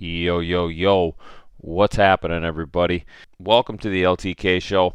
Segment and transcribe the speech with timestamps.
[0.00, 1.16] Yo, yo, yo.
[1.56, 3.04] What's happening, everybody?
[3.40, 4.94] Welcome to the LTK show.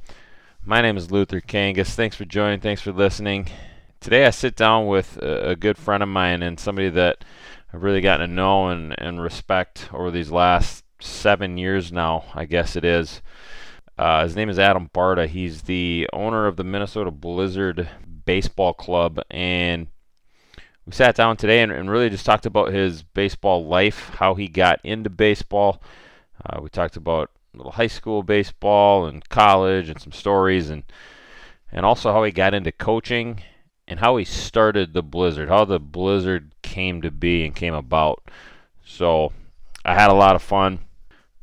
[0.63, 1.89] My name is Luther Kangas.
[1.89, 2.61] Thanks for joining.
[2.61, 3.49] Thanks for listening.
[3.99, 7.25] Today I sit down with a, good friend of mine and somebody that
[7.73, 12.45] I've really gotten to know and, and respect over these last seven years now, I
[12.45, 13.21] guess it is.
[13.97, 15.27] Uh, his name is Adam Barta.
[15.27, 17.89] He's the owner of the Minnesota Blizzard
[18.25, 19.87] Baseball Club, and
[20.85, 24.47] we sat down today and, and, really just talked about his baseball life, how he
[24.47, 25.81] got into baseball.
[26.45, 30.83] Uh, we talked about little high school baseball and college and some stories, and
[31.71, 33.41] and also how he got into coaching
[33.87, 38.23] and how he started the Blizzard, how the Blizzard came to be and came about.
[38.85, 39.31] So
[39.85, 40.79] I had a lot of fun.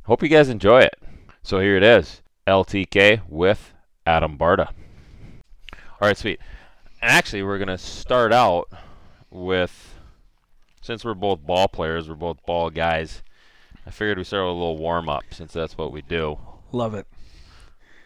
[0.03, 0.95] Hope you guys enjoy it.
[1.43, 3.73] So here it is, LTK with
[4.05, 4.67] Adam Barta.
[6.01, 6.39] All right, sweet.
[7.01, 8.69] Actually, we're gonna start out
[9.31, 9.95] with
[10.81, 13.23] since we're both ball players, we're both ball guys.
[13.85, 16.37] I figured we start with a little warm up since that's what we do.
[16.71, 17.07] Love it.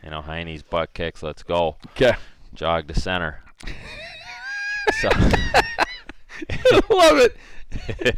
[0.03, 1.23] You know, high knees butt kicks.
[1.23, 1.77] Let's go.
[1.87, 2.13] Okay.
[2.53, 3.41] Jog to center.
[5.01, 5.09] so.
[6.89, 7.37] Love it.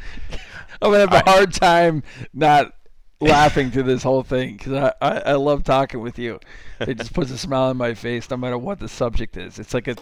[0.81, 2.73] I'm gonna have a hard time not
[3.19, 6.39] laughing through this whole thing because I, I, I love talking with you.
[6.79, 9.57] It just puts a smile on my face no matter what the subject is.
[9.57, 9.95] It's like a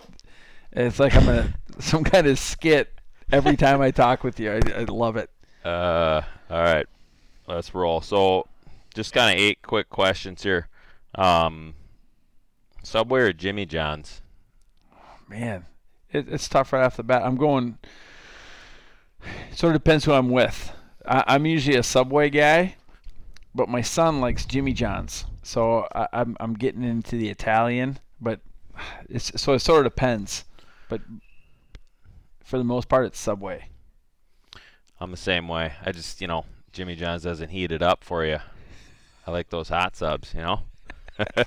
[0.74, 2.95] it's like I'm a some kind of skit
[3.32, 4.52] every time I talk with you.
[4.52, 5.30] I, I love it.
[5.64, 6.86] Uh, all right,
[7.48, 8.02] let's roll.
[8.02, 8.48] So,
[8.94, 10.68] just kind of eight quick questions here.
[11.16, 11.74] Um,
[12.84, 14.22] Subway or Jimmy John's?
[15.28, 15.66] Man,
[16.12, 17.24] it, it's tough right off the bat.
[17.24, 17.78] I'm going.
[19.52, 20.72] It sort of depends who I'm with.
[21.08, 22.76] I, I'm usually a Subway guy,
[23.56, 27.98] but my son likes Jimmy John's, so I, I'm I'm getting into the Italian.
[28.22, 28.40] But
[29.10, 30.46] it's so it sort of depends.
[30.90, 31.02] But
[32.46, 33.70] for the most part, it's Subway.
[35.00, 35.74] I'm the same way.
[35.84, 38.38] I just, you know, Jimmy John's doesn't heat it up for you.
[39.28, 40.62] I like those hot subs, you know.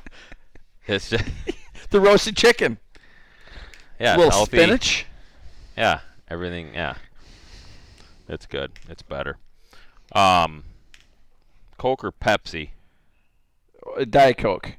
[0.86, 1.24] it's just
[1.90, 2.78] the roasted chicken.
[3.98, 4.58] Yeah, a little healthy.
[4.58, 5.06] spinach.
[5.76, 6.74] Yeah, everything.
[6.74, 6.96] Yeah,
[8.28, 8.72] it's good.
[8.88, 9.38] It's better.
[10.12, 10.64] Um,
[11.78, 12.70] Coke or Pepsi?
[13.96, 14.76] Uh, Diet Coke.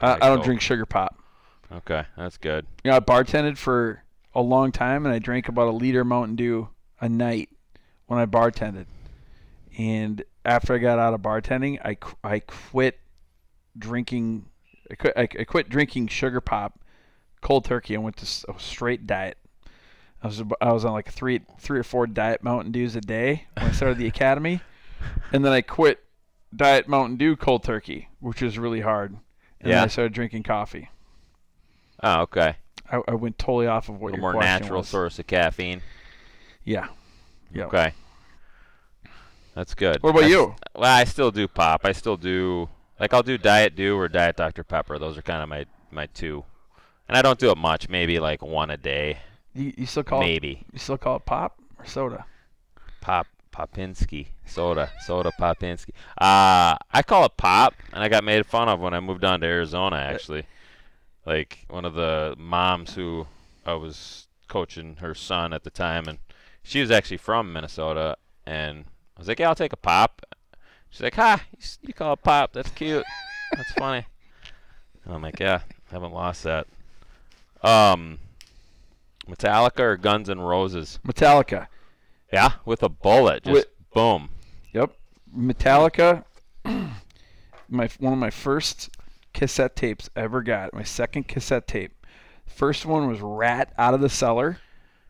[0.00, 0.44] I, I don't Coke.
[0.44, 1.18] drink sugar pop.
[1.72, 2.66] Okay, that's good.
[2.84, 4.02] You know, I bartended for
[4.36, 6.68] a long time, and I drank about a liter of Mountain Dew
[7.00, 7.48] a night
[8.06, 8.84] when I bartended.
[9.78, 13.00] And after I got out of bartending, I, I quit
[13.76, 14.44] drinking.
[14.90, 16.78] I quit, I, quit drinking sugar pop,
[17.40, 19.38] cold turkey, and went to a straight diet.
[20.22, 23.46] I was I was on like three three or four diet Mountain Dews a day
[23.56, 24.60] when I started the academy,
[25.32, 26.02] and then I quit
[26.54, 29.12] diet Mountain Dew cold turkey, which was really hard.
[29.60, 29.76] And Yeah.
[29.76, 30.90] then I started drinking coffee.
[32.02, 32.56] Oh, okay.
[32.90, 34.88] I, I went totally off of A what little your more question natural was.
[34.88, 35.82] source of caffeine.
[36.64, 36.88] Yeah.
[37.52, 37.64] Yeah.
[37.66, 37.92] Okay.
[39.54, 40.02] That's good.
[40.02, 40.54] What about I s- you?
[40.74, 41.82] Well, I still do pop.
[41.84, 42.68] I still do
[43.00, 44.98] like I'll do Diet Dew or Diet Dr Pepper.
[44.98, 46.44] Those are kind of my my two.
[47.08, 47.88] And I don't do it much.
[47.88, 49.18] Maybe like one a day.
[49.54, 52.26] You, you still call it, Maybe you still call it pop or soda?
[53.00, 55.90] pop Popinski soda soda Popinski.
[56.18, 59.40] Uh I call it pop, and I got made fun of when I moved on
[59.40, 59.96] to Arizona.
[59.96, 60.44] Actually,
[61.26, 63.26] like one of the moms who
[63.66, 66.18] I was coaching her son at the time, and
[66.62, 68.16] she was actually from Minnesota,
[68.46, 68.84] and
[69.16, 70.22] I was like, "Yeah, I'll take a pop."
[70.88, 71.42] She's like, "Ha,
[71.82, 72.52] you, call it pop?
[72.52, 73.04] That's cute.
[73.54, 74.06] That's funny."
[75.04, 75.60] And I'm like, "Yeah,
[75.90, 76.68] I haven't lost that."
[77.62, 78.20] Um,
[79.28, 81.00] Metallica or Guns N' Roses?
[81.06, 81.66] Metallica.
[82.32, 84.30] Yeah, with a bullet, just Wi- boom.
[84.72, 84.92] Yep.
[85.36, 86.24] Metallica.
[86.64, 88.90] my one of my first
[89.36, 90.74] cassette tapes ever got.
[90.74, 91.92] My second cassette tape.
[92.46, 94.58] First one was Ratt Out of the Cellar,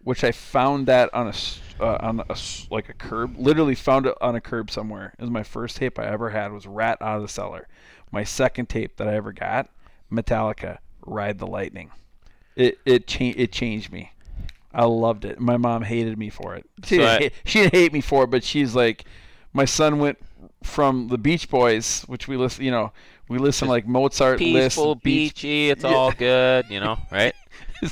[0.02, 1.34] which I found that on a
[1.82, 2.36] uh, on a
[2.70, 3.36] like a curb.
[3.38, 5.14] Literally found it on a curb somewhere.
[5.18, 6.52] It was my first tape I ever had.
[6.52, 7.68] Was Ratt Out of the Cellar.
[8.12, 9.68] My second tape that I ever got,
[10.12, 11.90] Metallica, Ride the Lightning.
[12.56, 14.12] It it changed it changed me.
[14.72, 15.38] I loved it.
[15.40, 16.66] My mom hated me for it.
[16.84, 19.04] She, So didn't, I- hate, she didn't hate me for it, but she's like,
[19.54, 20.18] my son went
[20.62, 22.92] from the Beach Boys, which we listen, you know,
[23.28, 25.90] we listen like Mozart Peaceful, list, Beach, beachy, it's Yeah.
[25.94, 27.34] all good, you know, right?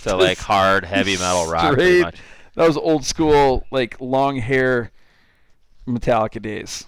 [0.02, 2.16] To like hard, heavy metal rock, straight- much.
[2.54, 4.92] That was old school, like long hair,
[5.86, 6.86] Metallica days.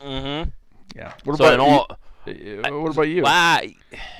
[0.00, 0.50] Mm-hmm.
[0.96, 1.12] Yeah.
[1.24, 1.86] What So about all,
[2.26, 2.62] you?
[2.64, 3.24] Uh, What about you?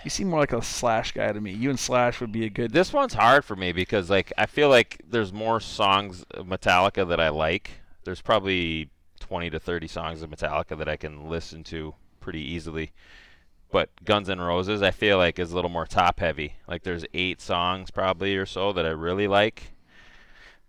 [0.04, 1.52] You seem more like a Slash guy to me.
[1.52, 2.72] You and Slash would be a good.
[2.72, 7.08] this one's hard for me because like I feel like there's more songs of Metallica
[7.08, 7.70] that I like.
[8.04, 8.90] There's probably
[9.20, 12.90] 20 to 30 songs of Metallica that I can listen to pretty easily.
[13.74, 16.54] But Guns N' Roses, I feel like is a little more top heavy.
[16.68, 19.72] Like there's eight songs probably or so that I really like.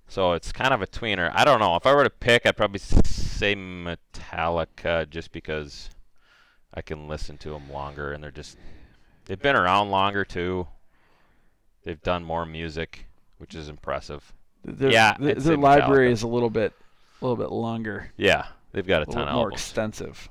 [0.07, 1.31] So it's kind of a tweener.
[1.35, 1.75] I don't know.
[1.75, 5.91] If I were to pick, I'd probably say Metallica just because
[6.73, 8.57] I can listen to them longer, and they're just
[9.25, 10.65] they've been around longer too.
[11.83, 13.05] They've done more music,
[13.37, 14.33] which is impressive.
[14.63, 16.13] Their, Yeah, their, their library Metallica.
[16.13, 16.73] is a little bit,
[17.21, 19.61] a little bit longer, Yeah, they've got a a ton of more albums.
[19.61, 20.27] extensive.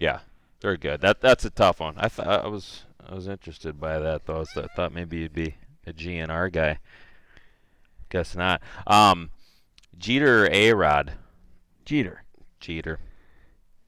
[0.00, 0.20] Yeah,
[0.60, 1.00] they're good.
[1.00, 1.94] That that's a tough one.
[1.98, 4.44] I thought I was I was interested by that though.
[4.52, 5.56] So I thought maybe you'd be
[5.86, 6.78] a GNR guy.
[8.10, 8.62] Guess not.
[8.86, 9.30] Um,
[9.98, 11.12] Jeter or A Rod?
[11.84, 12.24] Jeter.
[12.60, 12.98] Jeter.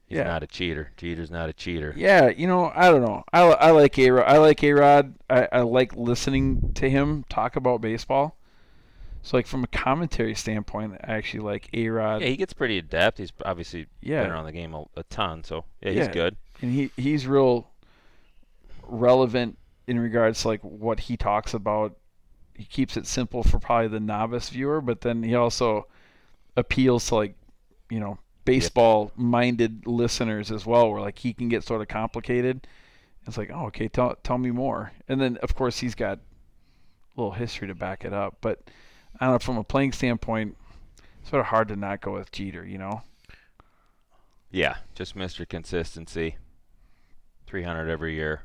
[0.05, 0.23] He's Yeah.
[0.25, 0.91] not a cheater.
[0.97, 1.93] Jeter's not a cheater.
[1.97, 3.23] Yeah, you know, I don't know.
[3.33, 4.25] I, I like A Rod.
[4.27, 5.15] I like A Rod.
[5.29, 8.37] I, I like listening to him talk about baseball.
[9.23, 12.21] So, like from a commentary standpoint, I actually like A Rod.
[12.21, 13.17] Yeah, he gets pretty adept.
[13.17, 14.23] He's obviously Yeah.
[14.23, 16.11] been around the game a, a ton, so yeah, he's Yeah.
[16.13, 16.37] good.
[16.61, 17.69] And he he's real
[18.83, 19.57] relevant
[19.87, 21.95] in regards to like what he talks about.
[22.55, 25.87] He keeps it simple for probably the novice viewer, but then he also
[26.55, 27.35] appeals to like
[27.89, 32.67] you know baseball minded listeners as well, where like he can get sort of complicated.
[33.25, 34.93] It's like, oh, okay, tell tell me more.
[35.07, 38.59] And then of course he's got a little history to back it up, but
[39.19, 40.55] I don't know from a playing standpoint,
[41.21, 43.01] it's sort of hard to not go with Jeter, you know.
[44.49, 45.47] Yeah, just Mr.
[45.47, 46.37] Consistency.
[47.47, 48.41] 300 every year.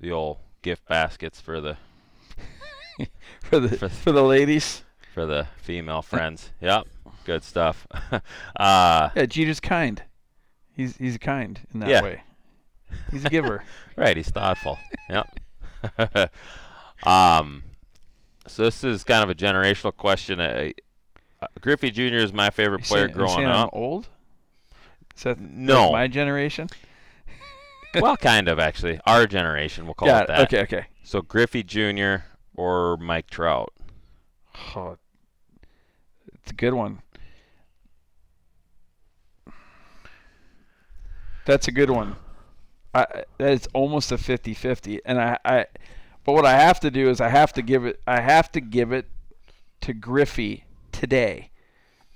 [0.00, 1.76] The old gift baskets for the
[3.42, 4.82] For the For- for the ladies.
[5.14, 6.50] for the female friends.
[6.60, 6.84] Yep,
[7.24, 7.86] good stuff.
[8.56, 10.02] uh, Yeah, Jeter's kind.
[10.74, 12.02] He's he's kind in that Yeah.
[12.02, 12.22] way.
[13.10, 13.64] He's a giver.
[13.96, 14.78] right, he's thoughtful.
[15.08, 15.26] Yep.
[17.04, 17.62] um,
[18.46, 20.40] so this is kind of a generational question.
[20.40, 20.70] Uh,
[21.42, 22.16] uh, Griffey Jr.
[22.16, 23.70] is my favorite player saying- growing saying I'm up.
[23.72, 24.08] old?
[25.16, 25.92] Is that No.
[25.92, 26.68] my generation?
[28.00, 29.00] Well, kind of actually.
[29.06, 30.22] Our generation, we'll call yeah.
[30.22, 30.40] it that.
[30.40, 30.62] Okay.
[30.62, 30.86] Okay.
[31.02, 32.16] So Griffey Jr.
[32.54, 33.72] or Mike Trout.
[34.74, 34.96] Oh,
[36.34, 37.02] it's a good one.
[41.44, 42.16] That's a good one.
[42.94, 45.66] I, that is almost a 50-50 and I, I
[46.24, 48.60] but what I have to do is I have to give it I have to
[48.60, 49.06] give it
[49.82, 51.50] to Griffey today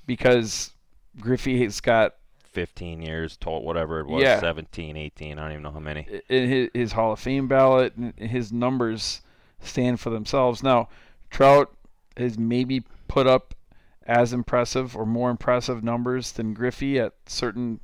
[0.06, 0.72] because
[1.20, 2.14] Griffey has got
[2.52, 4.40] 15 years, told whatever it was, Yeah.
[4.40, 6.06] 17, 18, I don't even know how many.
[6.28, 9.22] in his, his Hall of Fame ballot, his numbers
[9.60, 10.62] stand for themselves.
[10.62, 10.88] Now,
[11.30, 11.72] Trout
[12.16, 13.54] has maybe put up
[14.06, 17.80] as impressive or more impressive numbers than Griffey at certain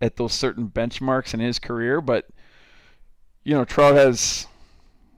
[0.00, 2.26] at those certain benchmarks in his career, but
[3.44, 4.46] you know, Trout has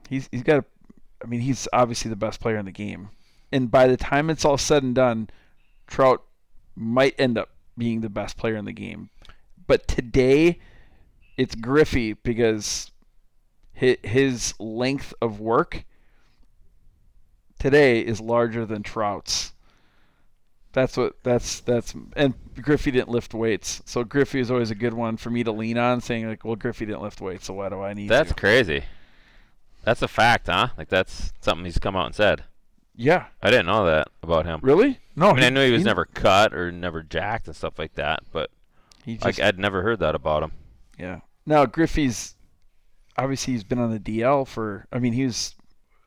[0.08, 0.64] he's he's got a,
[1.22, 3.10] I mean, he's obviously the best player in the game.
[3.52, 5.30] And by the time it's all said and done,
[5.86, 6.24] Trout
[6.74, 9.10] might end up being the best player in the game.
[9.66, 10.58] But today
[11.36, 12.90] it's Griffey because
[13.72, 15.84] his length of work
[17.58, 19.52] today is larger than Trout's.
[20.72, 24.94] That's what that's that's and Griffey didn't lift weights, so Griffey is always a good
[24.94, 27.68] one for me to lean on, saying like, well, Griffey didn't lift weights, so why
[27.68, 28.34] do I need That's to?
[28.34, 28.84] crazy.
[29.84, 30.68] That's a fact, huh?
[30.78, 32.44] Like that's something he's come out and said.
[32.94, 34.60] Yeah, I didn't know that about him.
[34.62, 34.98] really?
[35.16, 37.94] No, I mean, I knew he was never cut or never jacked and stuff like
[37.94, 38.50] that, but
[39.04, 40.52] He just, like I'd never heard that about him.
[40.98, 41.20] yeah.
[41.46, 42.36] Now Griffey's
[43.18, 44.86] obviously he's been on the DL for.
[44.92, 45.54] I mean, he was.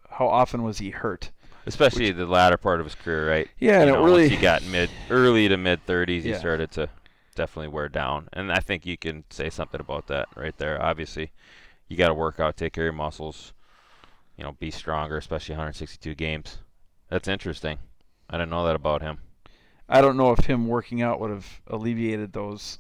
[0.10, 1.32] How often was he hurt?
[1.66, 3.50] Especially the latter part of his career, right?
[3.60, 6.34] Yeah, and you it know, really- once he got mid, early to mid 30s, he
[6.36, 6.88] started to
[7.36, 10.82] definitely wear down, and I think you can say something about that right there.
[10.82, 11.32] Obviously,
[11.90, 13.52] you got to work out, take care of your muscles,
[14.38, 16.60] you know, be stronger, especially 162 games.
[17.16, 17.78] That's interesting.
[18.30, 19.20] I didn't know that about him.
[19.88, 22.80] I don't know if him working out would have alleviated those.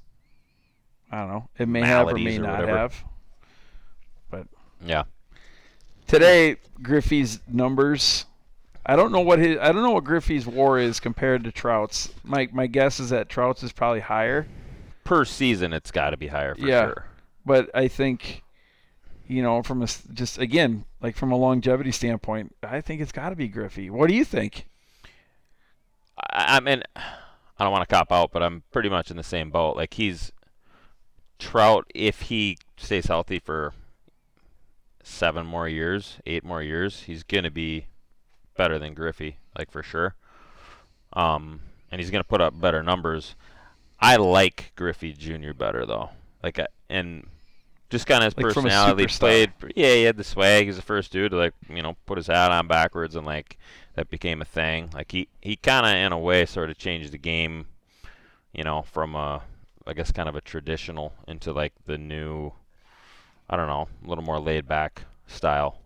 [1.09, 1.47] I don't know.
[1.57, 2.77] It may have or may or not whatever.
[2.77, 3.03] have.
[4.29, 4.47] But
[4.85, 5.03] yeah.
[6.07, 8.25] Today, Griffey's numbers.
[8.85, 9.57] I don't know what his.
[9.57, 12.09] I don't know what Griffey's WAR is compared to Trout's.
[12.25, 14.47] My my guess is that Trout's is probably higher,
[15.05, 16.87] Per season, it's got to be higher for Yeah.
[16.87, 17.05] sure.
[17.45, 18.43] but I think,
[19.27, 23.29] you know, from a just again like from a longevity standpoint, I think it's got
[23.29, 23.89] to be Griffey.
[23.89, 24.67] What do you think?
[26.17, 29.23] I, I mean, I don't want to cop out, but I'm pretty much in the
[29.23, 29.75] same boat.
[29.75, 30.31] Like he's
[31.39, 33.73] Trout, if he stays healthy for
[35.03, 37.87] seven more years, eight more years, he's gonna be
[38.55, 40.15] better than Griffey, like for sure.
[41.13, 43.35] Um, and he's gonna put up better numbers.
[43.99, 45.53] I like Griffey Jr.
[45.53, 46.11] better though.
[46.41, 47.27] Like, I, and
[47.95, 49.07] just kind of his Like personality.
[49.07, 50.65] Played, yeah, he had the swag.
[50.65, 53.57] He's the first dude to like, you know, put his hat on backwards and like
[53.95, 54.89] that became a thing.
[54.93, 57.67] Like he, he kind of in a way sort of changed the game,
[58.53, 59.41] you know, from a,
[59.87, 62.51] I guess kind of a traditional into like the new,
[63.49, 65.79] I don't know, a little more laid back style.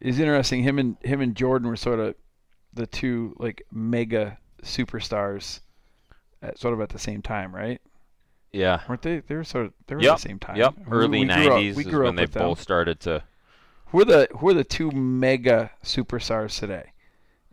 [0.00, 0.62] It's interesting.
[0.62, 2.14] Him and him and Jordan were sort of
[2.74, 5.60] the two like mega superstars,
[6.42, 7.80] at, sort of at the same time, right?
[8.52, 8.80] Yeah.
[8.88, 9.20] weren't they?
[9.20, 10.56] They were sort of they were Yep, at the same time.
[10.56, 10.74] Yep.
[10.78, 12.42] We- Early we grew up- 90s we is when up they with them.
[12.42, 13.22] both started to.
[13.86, 16.92] Who are the who are the two mega superstars today?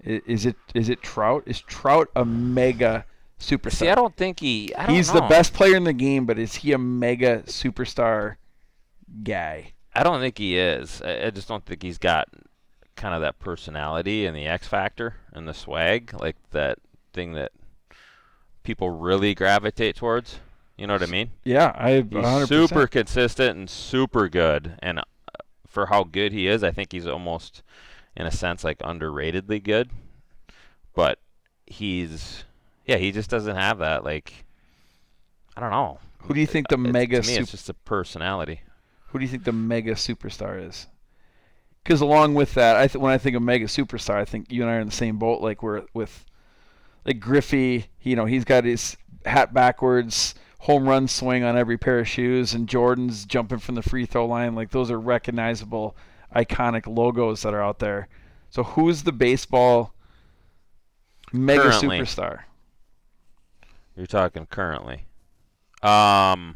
[0.04, 1.44] Is it is it Trout?
[1.46, 3.06] Is Trout a mega
[3.40, 3.72] superstar?
[3.72, 4.74] See, I don't think he.
[4.75, 5.22] I don't He's know.
[5.22, 8.36] the best player in the game, but is he a mega superstar
[9.24, 9.74] guy?
[9.94, 11.02] I don't think he is.
[11.02, 12.28] I, I just don't think he's got
[12.98, 16.80] kind of that personality and the X factor and the swag, like that
[17.14, 17.52] thing that
[18.64, 20.40] people really gravitate towards.
[20.77, 21.32] You know what I mean?
[21.44, 22.48] Yeah, I He's 100%.
[22.48, 24.75] super consistent and super good.
[24.79, 25.03] And uh,
[25.67, 27.63] for how good he is, I think he's almost,
[28.17, 29.89] in a sense, like underratedly good.
[30.94, 31.20] But
[31.65, 32.44] he's,
[32.86, 34.03] yeah, he just doesn't have that.
[34.03, 34.46] Like,
[35.55, 36.00] I don't know.
[36.24, 38.62] Who do you think the It's- mega to me, sup- it's just a personality.
[39.10, 40.88] Who do you think the mega superstar is?
[41.84, 44.62] Because along with that, I th- when I think of mega superstar, I think you
[44.63, 45.39] and I are in the same boat.
[45.41, 46.25] Like we're with,
[47.05, 47.86] like Griffey.
[48.01, 52.54] You know, he's got his hat backwards, home run swing on every pair of shoes,
[52.54, 54.56] and Jordan's jumping from the free throw line.
[54.56, 55.96] Like those are recognizable,
[56.36, 58.08] iconic logos that are out there.
[58.50, 59.94] So who's the baseball
[61.32, 62.00] mega Currently.
[62.00, 62.40] superstar?
[63.96, 65.06] You're talking currently.
[65.82, 66.56] Um,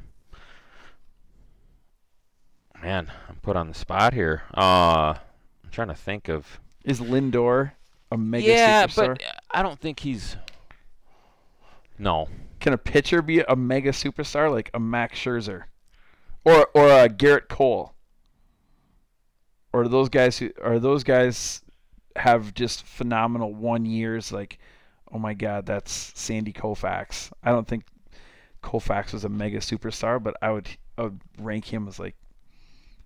[2.82, 4.44] man, I'm put on the spot here.
[4.56, 5.15] Uh,
[5.63, 6.60] I'm trying to think of.
[6.84, 7.72] Is Lindor
[8.12, 9.18] a mega yeah, superstar?
[9.20, 10.36] but I don't think he's.
[12.00, 12.29] No,
[12.60, 15.65] Can a pitcher be a mega superstar like a Max Scherzer,
[16.46, 17.94] or or a Gerrit Cole?
[19.72, 21.62] Or those guys who are those guys
[22.15, 24.32] have just phenomenal one years?
[24.32, 24.58] Like,
[25.12, 27.32] oh my God, that's Sandy Koufax.
[27.44, 27.84] I don't think
[28.63, 32.15] Koufax was a mega superstar, but I would I would rank him as like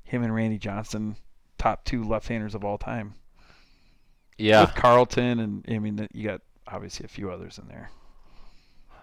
[0.03, 1.15] him and Randy Johnson,
[1.57, 3.15] top two left-handers of all time.
[4.37, 7.89] yeah, With Carlton and I mean you got obviously a few others in there.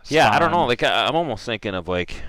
[0.09, 0.28] Yeah.
[0.33, 0.66] I don't know.
[0.66, 2.23] Like I, I'm almost thinking of like.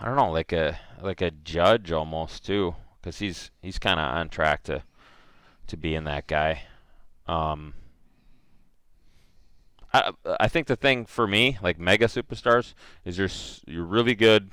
[0.00, 4.06] I don't know, like a like a Judge almost too, because he's he's kind of
[4.06, 4.82] on track to
[5.68, 6.64] to being that guy.
[7.26, 7.74] Um,
[9.92, 13.28] I I think the thing for me, like mega superstars, is you're
[13.66, 14.50] you're really good,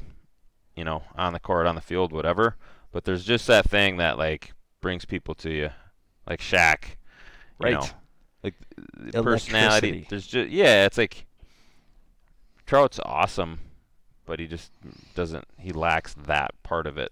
[0.76, 2.58] you know, on the court, on the field, whatever.
[2.92, 5.70] But there's just that thing that like brings people to you,
[6.28, 6.98] like Shaq,
[7.60, 7.72] you Right.
[7.72, 7.99] know,
[8.44, 8.54] like
[9.14, 10.06] personality.
[10.10, 11.26] There's just yeah, it's like
[12.66, 13.60] Trout's awesome,
[14.26, 14.72] but he just
[15.16, 15.46] doesn't.
[15.58, 17.12] He lacks that part of it.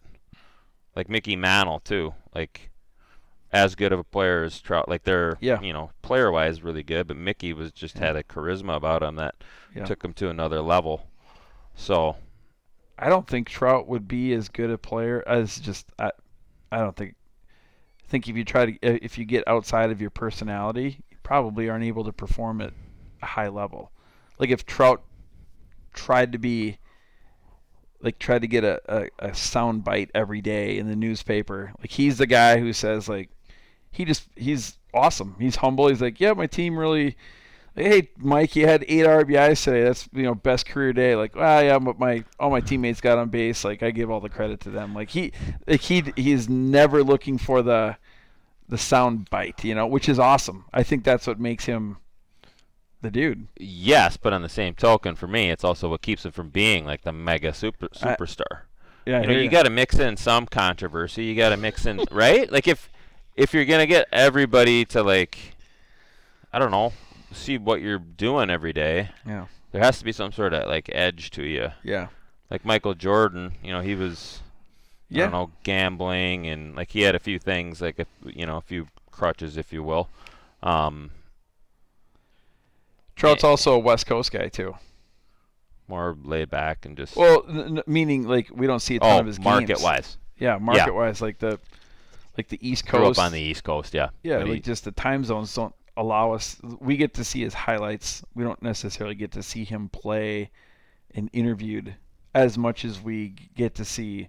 [0.95, 2.69] Like Mickey Mantle too, like
[3.51, 4.89] as good of a player as Trout.
[4.89, 5.61] Like they're Yeah.
[5.61, 9.15] you know player wise really good, but Mickey was just had a charisma about him
[9.15, 9.35] that
[9.75, 9.85] Yeah.
[9.85, 11.07] took him to another level.
[11.75, 12.15] So
[12.99, 16.11] I don't think Trout would be as good a player as just I.
[16.71, 17.15] I don't think.
[18.03, 21.83] I think if you try to if you get outside of your personality, probably aren't
[21.83, 22.71] able to perform at
[23.21, 23.91] a high level.
[24.39, 25.03] Like if Trout
[25.93, 26.77] tried to be
[28.01, 31.73] like tried to get a, a, a sound bite every day in the newspaper.
[31.79, 33.29] Like he's the guy who says like
[33.91, 35.35] he just he's awesome.
[35.37, 35.89] He's humble.
[35.89, 37.17] He's like, yeah, my team really.
[37.75, 39.83] Hey, Mike, you had eight RBIs today.
[39.83, 41.17] That's you know best career day.
[41.17, 43.65] Like, ah, yeah, but my all my teammates got on base.
[43.65, 44.95] Like, I give all the credit to them.
[44.95, 45.33] Like he,
[45.67, 47.97] like he, he's never looking for the,
[48.69, 49.63] the sound bite.
[49.63, 50.65] You know, which is awesome.
[50.73, 51.97] I think that's what makes him,
[53.01, 53.47] the dude.
[53.57, 56.85] yes, but on the same token, for me, it's also what keeps him from being
[56.85, 58.61] like the mega super I- superstar.
[59.05, 61.23] Yeah, I you know, hear you got to mix in some controversy.
[61.23, 62.51] You got to mix in, right?
[62.51, 62.89] Like if
[63.37, 65.37] if you're gonna get everybody to like,
[66.51, 66.91] I don't know,
[67.31, 70.89] see what you're doing every day, Yeah, there has to be some sort of like
[70.91, 71.69] edge to you.
[71.83, 72.07] yeah,
[72.49, 74.41] Like Michael Jordan, you know, he was,
[75.11, 78.57] I don't know, gambling and like he had a few things, like a, you know,
[78.57, 80.09] a few crutches, if you will.
[80.61, 81.11] Um,
[83.15, 84.75] Trout's also a West Coast guy too.
[85.87, 89.19] more laid back and just Well, n- meaning like we don't see a ton oh,
[89.19, 89.81] of his market games.
[89.81, 91.59] wise, Yeah, market wise, like the,
[92.37, 93.19] like the East grew Coast.
[93.19, 94.09] up on the East Coast, yeah.
[94.23, 96.57] Yeah, But he- like just the time zones don't allow us.
[96.79, 98.23] We get to see his highlights.
[98.35, 100.51] We don't necessarily get to see him play
[101.15, 101.95] and interviewed
[102.35, 104.27] as much as we get to see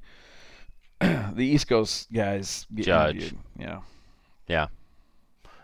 [1.34, 3.16] the East Coast guys get Judge.
[3.16, 3.38] interviewed.
[4.48, 4.68] Yeah.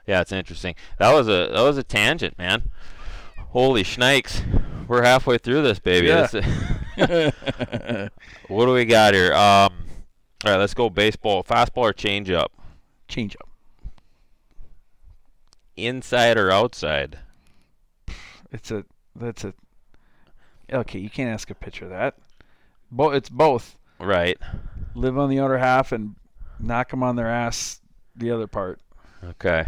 [0.07, 0.75] Yeah, it's interesting.
[0.99, 2.71] That was a that was a tangent, man.
[3.49, 4.43] Holy schnikes.
[4.87, 6.09] We're halfway through this baby.
[6.09, 6.27] Yeah.
[6.27, 8.11] This-
[8.49, 9.33] what do we got here?
[9.33, 9.73] Um
[10.45, 11.43] all right, let's go baseball.
[11.43, 12.49] Fastball or changeup?
[13.09, 13.49] Change up.
[15.77, 17.19] Inside or outside?
[18.53, 18.85] It's a
[19.17, 19.55] that's a
[20.73, 20.99] okay.
[20.99, 22.15] You can't ask a pitcher that.
[22.91, 23.77] Bo- it's both.
[23.99, 24.37] Right.
[24.95, 26.15] Live on the outer half and
[26.59, 27.81] knock them on their ass
[28.17, 28.81] the other part.
[29.23, 29.67] Okay.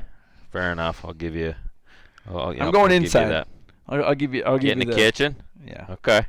[0.52, 1.04] Fair enough.
[1.04, 1.54] I'll give you.
[2.26, 3.28] I'm know, going I'll give you inside.
[3.28, 3.48] that.
[3.88, 4.42] I'll, I'll give you.
[4.44, 5.36] I'll Get give in you the kitchen.
[5.64, 5.86] Yeah.
[5.90, 6.26] Okay.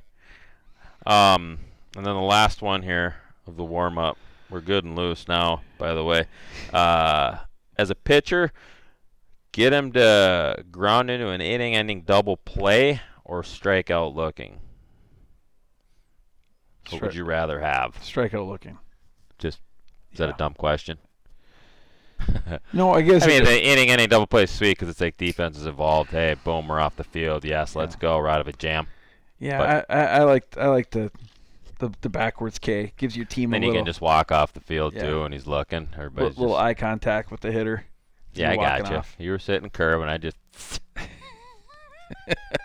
[1.05, 1.59] Um,
[1.95, 4.17] and then the last one here of the warm up.
[4.49, 6.25] We're good and loose now, by the way.
[6.73, 7.37] Uh,
[7.77, 8.51] as a pitcher,
[9.51, 14.59] get him to ground into an inning ending double play or strike out looking.
[16.89, 17.99] What would you rather have?
[18.01, 18.77] Strikeout looking.
[20.11, 20.97] Is that a dumb question?
[22.73, 23.23] No, I guess.
[23.23, 26.09] I mean, the inning ending double play is sweet because it's like defense is involved.
[26.09, 27.45] Hey, boom, we're off the field.
[27.45, 27.99] Yes, let's Yeah.
[28.01, 28.17] go.
[28.17, 28.87] We're out of a jam.
[29.39, 31.11] yeah, I, I, I like I like the
[31.79, 32.91] the the backwards K.
[32.97, 35.03] Gives your team Then a you little can just walk off the field Yeah.
[35.05, 35.89] too, and he's looking.
[35.95, 37.85] Everybody's little just, eye contact with the hitter.
[38.33, 38.95] yeah, I got you.
[38.97, 39.15] off.
[39.19, 40.37] You were sitting curve, and I just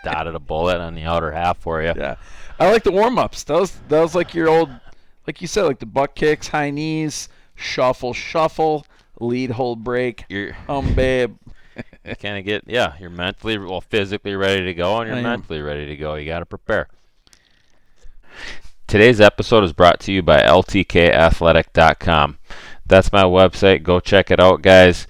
[0.05, 1.93] dotted a bullet on the outer half for you.
[1.97, 2.17] Yeah,
[2.59, 3.45] I like the warm ups.
[3.45, 4.71] That was that was like your old,
[5.27, 8.87] like you said, like the butt kicks, high knees, shuffle, shuffle,
[9.21, 11.37] lead, hold, break, You're um, babe.
[12.05, 12.95] you kind of get yeah.
[13.01, 15.25] You're mentally well, physically ready to go, and you're I am.
[15.25, 16.15] mentally ready to go.
[16.15, 16.89] You got to prepare.
[18.87, 22.39] Today's episode is brought to you by LTKAthletic.com.
[22.85, 23.83] That's my website.
[23.83, 25.07] Go check it out, guys.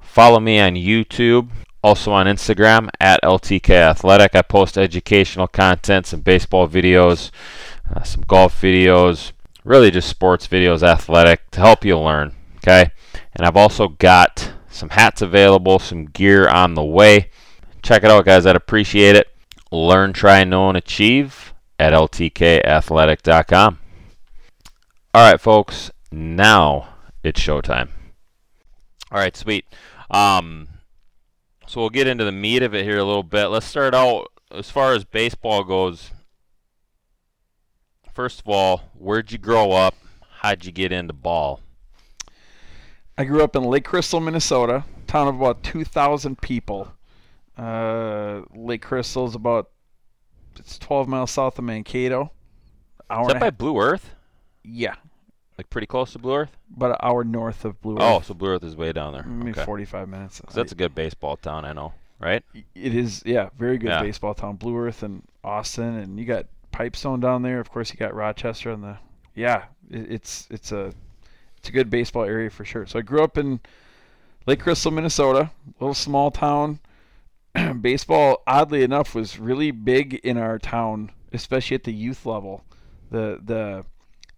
[0.00, 1.50] Follow me on YouTube,
[1.84, 4.34] also on Instagram at LTK Athletic.
[4.34, 7.30] I post educational content, some baseball videos,
[7.94, 9.32] uh, some golf videos,
[9.64, 12.34] really just sports videos, athletic to help you learn.
[12.58, 12.90] Okay,
[13.34, 17.30] and I've also got some hats available, some gear on the way.
[17.82, 18.46] Check it out, guys.
[18.46, 19.28] I'd appreciate it.
[19.70, 23.78] Learn, try, know, and achieve at ltkathletic.com.
[25.14, 25.90] All right, folks.
[26.10, 26.88] Now
[27.22, 27.88] it's showtime.
[29.10, 29.64] All right, sweet.
[30.10, 30.68] Um,
[31.66, 33.46] so we'll get into the meat of it here a little bit.
[33.46, 36.10] Let's start out as far as baseball goes.
[38.16, 39.94] First of all, where'd you grow up?
[40.38, 41.60] How'd you get into ball?
[43.18, 46.88] I grew up in Lake Crystal, Minnesota, town of about 2,000 people.
[47.58, 49.68] Uh, Lake Crystal is about
[50.58, 52.30] it's 12 miles south of Mankato.
[53.10, 54.14] Hour Is that by Blue Earth?
[54.64, 54.94] yeah,
[55.58, 56.56] Like pretty close to Blue Earth?
[56.74, 58.00] about an hour north of Blue Earth.
[58.02, 59.24] Oh, so Blue Earth is way down there.
[59.24, 59.64] maybe Okay.
[59.66, 60.40] 45 minutes.
[60.54, 62.42] that's a good baseball town, I know, right?
[62.74, 64.00] It is, yeah, very good Yeah.
[64.00, 64.56] baseball town.
[64.56, 66.46] Blue Earth and Austin, and you got
[66.76, 67.58] Pipestone down there.
[67.58, 68.98] Of course, you got Rochester and the,
[69.34, 70.92] yeah, it, it's it's a
[71.56, 72.84] it's a good baseball area for sure.
[72.84, 73.60] So I grew up in
[74.44, 76.80] Lake Crystal, Minnesota, little small town.
[77.80, 82.62] baseball, oddly enough, was really big in our town, especially at the youth level.
[83.10, 83.86] The the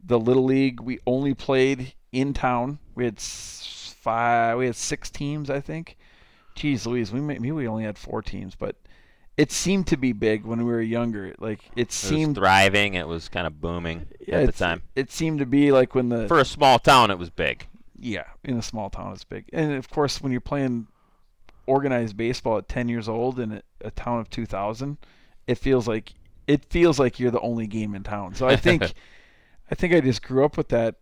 [0.04, 2.78] the little league we only played in town.
[2.94, 5.96] We had five, we had six teams, I think.
[6.54, 8.76] Geez, Louise, we may, maybe we only had four teams, but
[9.38, 11.34] it seemed to be big when we were younger.
[11.38, 12.94] Like it It was seemed thriving.
[12.94, 14.82] It was kind of booming yeah, at the time.
[14.96, 17.66] It seemed to be like when the For a small town, it was big.
[17.98, 19.44] yeah, in a small town it's big.
[19.52, 20.88] And of course when you're playing
[21.66, 24.98] organized baseball at 10 years old in a, a town of 2000,
[25.46, 26.14] it feels like
[26.46, 28.34] it feels like you're the only game in town.
[28.34, 28.82] So I think
[29.70, 30.96] I think I just grew up with that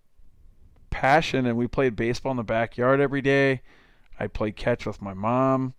[0.91, 3.63] passion and we played baseball in the backyard every day.
[4.21, 5.75] I played catch with my mom,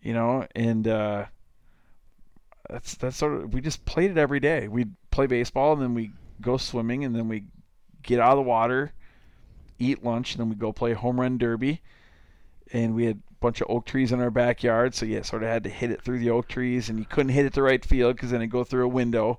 [0.00, 1.26] you know, and uh
[2.70, 4.68] that's that's sort of we just played it every day.
[4.68, 7.44] We'd play baseball and then we go swimming and then we
[8.02, 8.92] get out of the water,
[9.78, 11.80] eat lunch, and then we go play home run derby.
[12.72, 15.48] And we had a bunch of oak trees in our backyard, so you sort of
[15.48, 17.84] had to hit it through the oak trees, and you couldn't hit it the right
[17.84, 19.38] field because then it'd go through a window.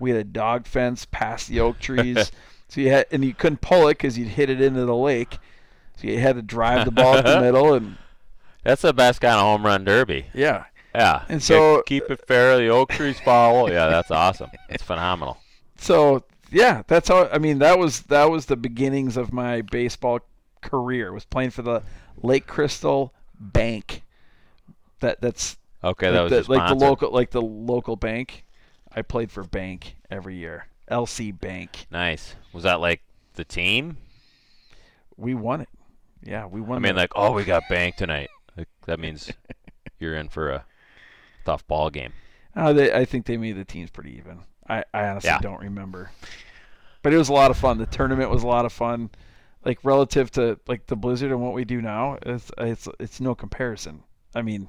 [0.00, 2.32] We had a dog fence past the oak trees,
[2.68, 5.38] so you had and you couldn't pull it because you'd hit it into the lake.
[5.96, 7.96] So you had to drive the ball up the middle, and
[8.64, 10.26] That's the best kind of home run derby.
[10.34, 11.24] yeah, Yeah.
[11.28, 12.56] And so- keep it fair.
[12.56, 13.70] The oak trees fall.
[13.70, 14.50] Yeah, that's awesome.
[14.68, 15.38] It's phenomenal.
[15.76, 17.28] so yeah, that's how.
[17.32, 20.20] I mean, that was that was the beginnings of my baseball
[20.60, 21.12] career.
[21.12, 21.82] Was playing for the
[22.22, 24.02] Lake Crystal Bank.
[25.00, 28.44] That that's Okay, like that was the, like the local like the local bank.
[28.94, 30.68] I played for Bank every year.
[30.90, 31.86] LC Bank.
[31.90, 32.36] Nice.
[32.52, 33.02] Was that like
[33.34, 33.96] the team?
[35.16, 35.68] We won it.
[36.22, 36.78] Yeah, we won.
[36.78, 36.86] It.
[36.86, 38.30] I mean, like, oh, we got bank tonight.
[38.56, 39.30] Like, that means
[39.98, 40.64] you're in for a
[41.44, 42.12] tough ball game.
[42.56, 44.40] Uh, they, I think they made the teams pretty even.
[44.68, 45.40] I, I honestly Yeah.
[45.40, 46.10] don't remember.
[47.02, 47.78] But it was a lot of fun.
[47.78, 49.10] The tournament was a lot of fun.
[49.64, 53.34] Like relative to like the Blizzard and what we do now, it's it's it's no
[53.34, 54.02] comparison.
[54.34, 54.68] I mean,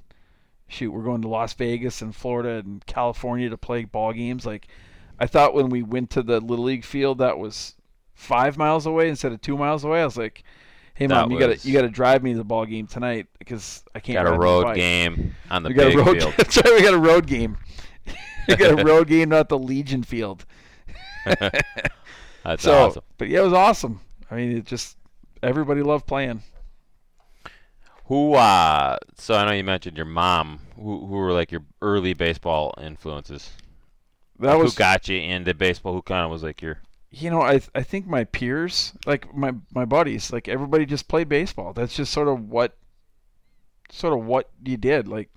[0.68, 4.46] shoot, we're going to Las Vegas and Florida and California to play ball games.
[4.46, 4.68] Like
[5.20, 7.76] I thought when we went to the little league field that was
[8.14, 10.02] five miles away instead of two miles away.
[10.02, 10.44] I was like,
[10.96, 14.00] Hey mom, you gotta you gotta drive me to the ball game tonight because I
[14.00, 14.16] can't.
[14.26, 16.18] Got a road bike." game on the we got a road.
[16.22, 16.34] field.
[16.38, 16.74] That's right.
[16.74, 17.58] We got a road game.
[18.48, 20.46] we got a road game, not the Legion Field.
[22.44, 23.04] That's so, awesome.
[23.18, 24.00] but yeah, it was awesome.
[24.32, 24.98] I mean, it just
[25.44, 26.44] everybody loved playing.
[28.06, 28.34] Who?
[28.36, 30.60] uh So I know you mentioned your mom.
[30.76, 33.52] Who, who were like your early baseball influences?
[34.40, 35.94] That Like, was who got you into baseball?
[35.94, 36.80] Who kind of was like your
[37.16, 41.30] you know I I think my peers like my my buddies like everybody just played
[41.30, 41.74] baseball.
[41.74, 42.76] That's just sort of what
[43.90, 45.08] sort of what you did.
[45.08, 45.30] Like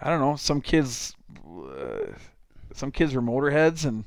[0.00, 1.14] I don't know, some kids
[1.46, 2.12] uh,
[2.72, 4.04] some kids were motorheads and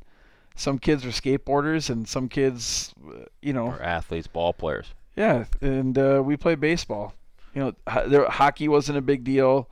[0.56, 4.94] some kids were skateboarders and some kids uh, you know or athletes, ball players?
[5.16, 7.14] Yeah, and uh, we played baseball.
[7.56, 9.70] You know, ho- there, hockey wasn't a big deal.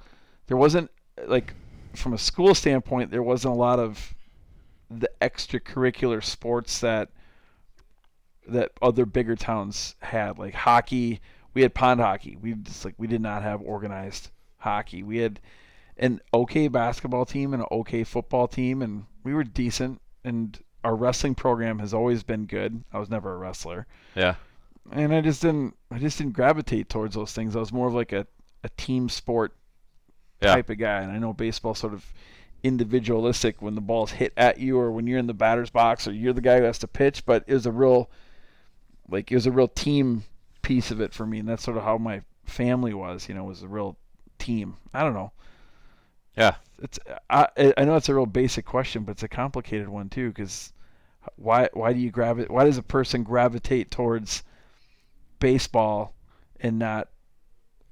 [0.48, 0.90] There wasn't
[1.28, 1.54] like
[1.94, 4.16] from a school standpoint, there wasn't a lot of
[4.90, 7.10] the extracurricular sports that
[8.48, 10.38] that other bigger towns had.
[10.38, 11.20] Like hockey,
[11.54, 12.38] we had pond hockey.
[12.40, 15.04] We just like we did not have organized hockey.
[15.04, 15.40] We had
[15.98, 20.02] an okay basketball team and an okay football team, and we were decent.
[20.24, 22.84] And our wrestling program has always been good.
[22.94, 24.36] I was never a wrestler Yeah.
[24.92, 27.56] and I just didn't I just didn't gravitate towards those things.
[27.56, 28.28] I was more of like a,
[28.64, 29.56] a team sport
[30.42, 30.54] Yeah.
[30.54, 31.02] type of guy.
[31.02, 32.06] And I know baseball sort of
[32.66, 36.12] individualistic when the ball's hit at you or when you're in the batter's box or
[36.12, 38.10] you're the guy who has to pitch, but it was a real
[39.08, 40.24] like it was a real team
[40.64, 43.44] piece of it for me and that's sort of how my family was, you know,
[43.44, 43.96] was a real
[44.40, 44.78] team.
[44.96, 45.32] I don't know.
[46.36, 46.56] Yeah.
[46.82, 46.98] It's
[47.30, 47.48] I
[47.78, 50.74] I know it's a real basic question, but it's a complicated one too cuz
[51.36, 54.42] why why do you gravitate why does a person gravitate towards
[55.40, 56.16] baseball
[56.60, 57.10] and not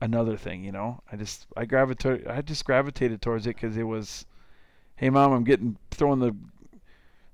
[0.02, 1.04] another thing, you know?
[1.12, 4.26] I just I gravitated I just gravitated towards it cuz it was
[4.96, 6.36] hey mom, I'm getting throwing the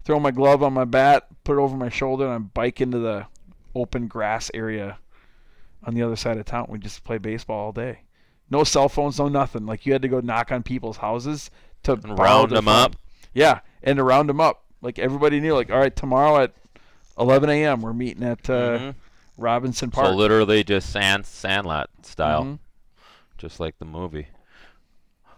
[0.03, 2.99] throwing my glove on my bat, put it over my shoulder and I'm bike into
[2.99, 3.27] the
[3.75, 4.97] open grass area
[5.83, 6.67] on the other side of town.
[6.69, 8.01] We just play baseball all day.
[8.49, 9.65] No cell phones, no nothing.
[9.65, 11.51] Like you had to go knock on people's houses
[11.83, 12.73] to round them phone.
[12.75, 12.95] up.
[13.33, 14.63] Yeah, and to round them up.
[14.81, 16.53] Like everybody knew, like all right, tomorrow at
[17.19, 17.81] 11 a.m.
[17.81, 18.95] we're meeting at uh, Mhm.
[19.37, 20.07] Robinson Park.
[20.07, 22.59] So literally just sand sandlot style, Mhm.
[23.37, 24.27] just like the movie.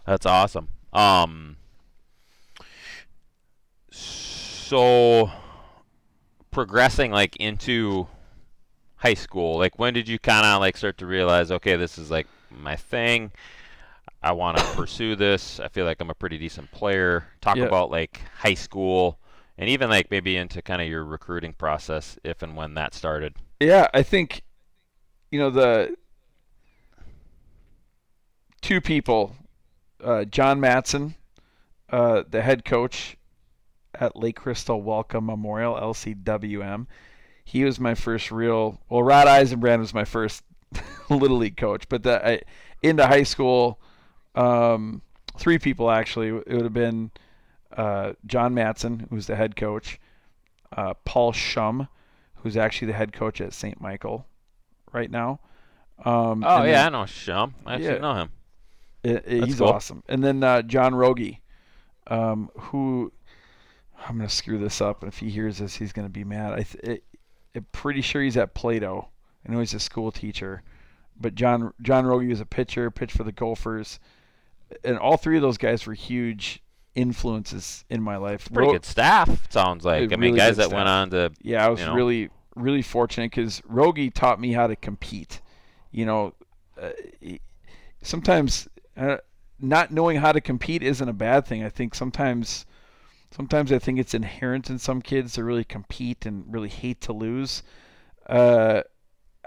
[0.06, 0.68] That's awesome.
[0.92, 1.56] Um.
[3.92, 5.30] So
[6.50, 8.06] progressing like into
[8.96, 12.10] high school, like when did you kind of like start to realize, okay, this is
[12.10, 13.30] like my thing.
[14.22, 15.60] I want to pursue this.
[15.60, 17.26] I feel like I'm a pretty decent player.
[17.40, 17.64] Talk Yeah.
[17.64, 19.18] about like high school
[19.58, 23.34] and even like maybe into kind of your recruiting process if and when that started.
[23.60, 24.42] Yeah, I think
[25.30, 25.94] you know the
[28.62, 29.36] two people,
[30.02, 31.14] uh, John Matson,
[31.90, 33.16] uh, the head coach
[33.98, 36.86] at Lake Crystal Wellcome Memorial (LCWM).
[37.44, 38.80] He was my first real.
[38.88, 40.42] Well, Rod Eisenbrand was my first
[41.10, 42.40] little league coach, but the, I,
[42.82, 43.78] into high school,
[44.34, 45.02] um,
[45.38, 46.28] three people actually.
[46.28, 47.10] It would have been
[47.76, 49.98] uh, John Matson, who's the head coach,
[50.76, 51.88] uh, Paul Shum,
[52.36, 53.80] who's actually the head coach at St.
[53.80, 54.26] Michael
[54.92, 55.40] right now.
[56.04, 57.54] Um, Oh yeah, I know Shum.
[57.66, 57.98] I actually Yeah.
[57.98, 58.30] know him.
[59.04, 59.68] I- I- That's he's cool.
[59.68, 60.02] awesome.
[60.08, 61.40] And then uh, John Rogie,
[62.06, 63.12] um, who
[64.08, 66.52] I'm gonna screw this up, and if he hears this, he's gonna be mad.
[66.52, 67.04] I th- it,
[67.54, 69.08] I'm pretty sure he's at Plato.
[69.46, 70.62] I know he's a school teacher,
[71.20, 74.00] but John John Rogie was a pitcher, pitched for the Gophers,
[74.84, 76.62] and all three of those guys were huge
[76.94, 78.50] influences in my life.
[78.52, 79.50] Pretty Ro- good staff.
[79.50, 80.12] Sounds like.
[80.12, 81.32] I mean, really guys that went on to.
[81.42, 81.94] yeah, I was you know.
[81.94, 85.40] really really fortunate because Rogie taught me how to compete.
[85.90, 86.34] You know,
[86.80, 86.90] uh,
[88.02, 89.18] sometimes uh,
[89.60, 91.62] not knowing how to compete isn't a bad thing.
[91.64, 92.66] I think sometimes
[93.34, 97.12] sometimes I think it's inherent in some kids to really compete and really hate to
[97.12, 97.62] lose.
[98.26, 98.82] Uh,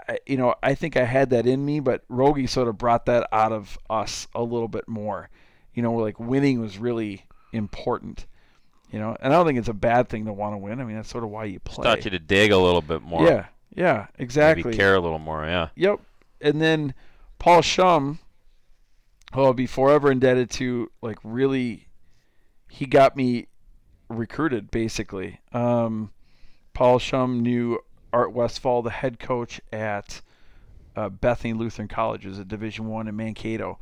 [0.08, 3.06] I, you know, I think I had that in me, but Rogie sort of brought
[3.06, 5.30] that out of us a little bit more.
[5.74, 8.26] You know, like winning was really important.
[8.90, 10.80] You know, and I don't think it's a bad thing to want to win.
[10.80, 11.84] I mean, that's sort of why you play.
[11.84, 13.26] Taught you to dig a little bit more.
[13.26, 14.64] Yeah, yeah, exactly.
[14.64, 15.44] Maybe care a little more.
[15.44, 15.68] Yeah.
[15.74, 16.00] Yep.
[16.40, 16.94] And then
[17.38, 18.20] Paul Shum,
[19.34, 21.88] who I'll be forever indebted to, like really,
[22.68, 23.48] he got me
[24.08, 25.40] recruited basically.
[25.52, 26.10] Um,
[26.74, 27.78] Paul Shum knew
[28.12, 30.20] Art Westfall, the head coach at
[30.94, 33.78] uh, Bethany Lutheran College, is a Division One in Mankato,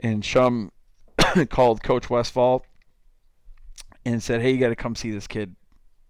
[0.00, 0.72] and Shum
[1.50, 2.64] called Coach Westfall
[4.04, 5.54] and said, "Hey, you got to come see this kid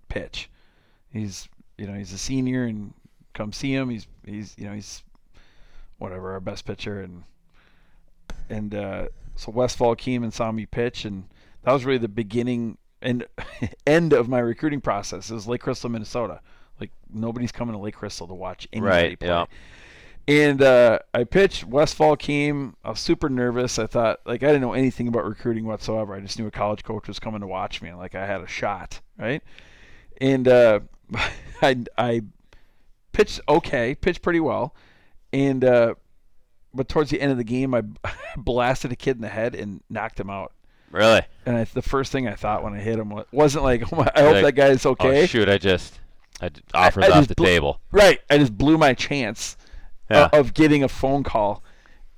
[0.09, 0.51] pitch.
[1.13, 2.93] He's you know he's a senior and
[3.35, 3.91] come see him.
[3.91, 5.03] He's he's you know he's
[5.99, 7.25] whatever our best pitcher and
[8.51, 11.25] and uh, so Westfall came and saw me pitch and
[11.63, 13.27] that was really the beginning and
[13.87, 15.31] end of my recruiting process.
[15.31, 16.41] is Lake Crystal, Minnesota.
[16.81, 19.29] Like nobody's coming to Lake Crystal to watch anybody Right, play.
[19.29, 19.47] yeah.
[20.29, 21.65] And uh, I pitched.
[21.65, 22.77] Westfall came.
[22.85, 23.79] I was super nervous.
[23.79, 26.13] I thought, like, I didn't know anything about recruiting whatsoever.
[26.15, 28.43] I just knew a college coach was coming to watch me, and like I had
[28.43, 29.43] a shot, right?
[30.21, 30.81] And uh,
[31.63, 32.21] I I
[33.13, 34.75] pitched okay, pitched pretty well,
[35.33, 35.95] and uh,
[36.75, 37.85] but towards the end of the game, I
[38.37, 40.53] blasted a kid in the head and knocked him out.
[40.91, 41.23] Really?
[41.47, 43.97] And I, the first thing I thought when I hit him wa- wasn't like, oh
[43.97, 45.23] my, I hope Like, that guy's okay.
[45.23, 45.49] Oh shoot!
[45.49, 45.99] I just
[46.41, 47.81] I offers I off the blew- table.
[47.93, 48.21] Right.
[48.31, 49.57] I just blew my chance
[50.11, 50.29] Yeah.
[50.33, 51.63] o- of getting a phone call.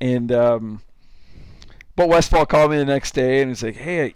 [0.01, 0.83] And um
[1.97, 4.15] but Westfall called me the next day and he's like, Hey, I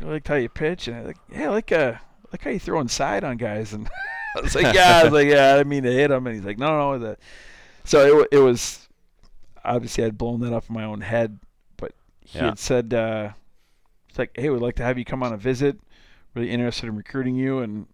[0.00, 2.50] really liked how you pitch and I like, Yeah, I like uh I like how
[2.50, 3.88] you throw inside on guys and
[4.36, 6.36] I was like, Yeah, I was like, Yeah, I didn't mean to hit him and
[6.36, 7.16] he's like, No, no, the
[7.84, 8.86] so it it was
[9.64, 11.38] obviously I'd blown that up in my own head,
[11.76, 11.92] but
[12.24, 12.46] he Yeah.
[12.46, 13.30] had said uh
[14.18, 15.78] it's like, Hey, we'd like to have you come on a visit.
[16.34, 17.86] Really interested in recruiting you and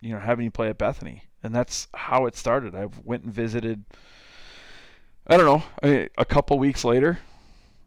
[0.00, 1.24] you know, having you play at Bethany.
[1.42, 2.74] And that's how it started.
[2.74, 3.84] I went and visited
[5.26, 5.46] I don't
[5.82, 7.18] know, a couple weeks later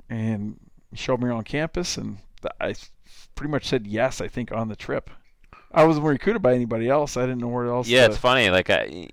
[0.09, 0.59] and
[0.95, 2.17] showed me around campus and
[2.59, 2.73] I
[3.35, 5.11] pretty much said yes, I think, on the trip.
[5.71, 7.15] I wasn't recruited by anybody else.
[7.17, 8.49] I didn't know where else Yeah, to it's funny.
[8.49, 9.09] Like I,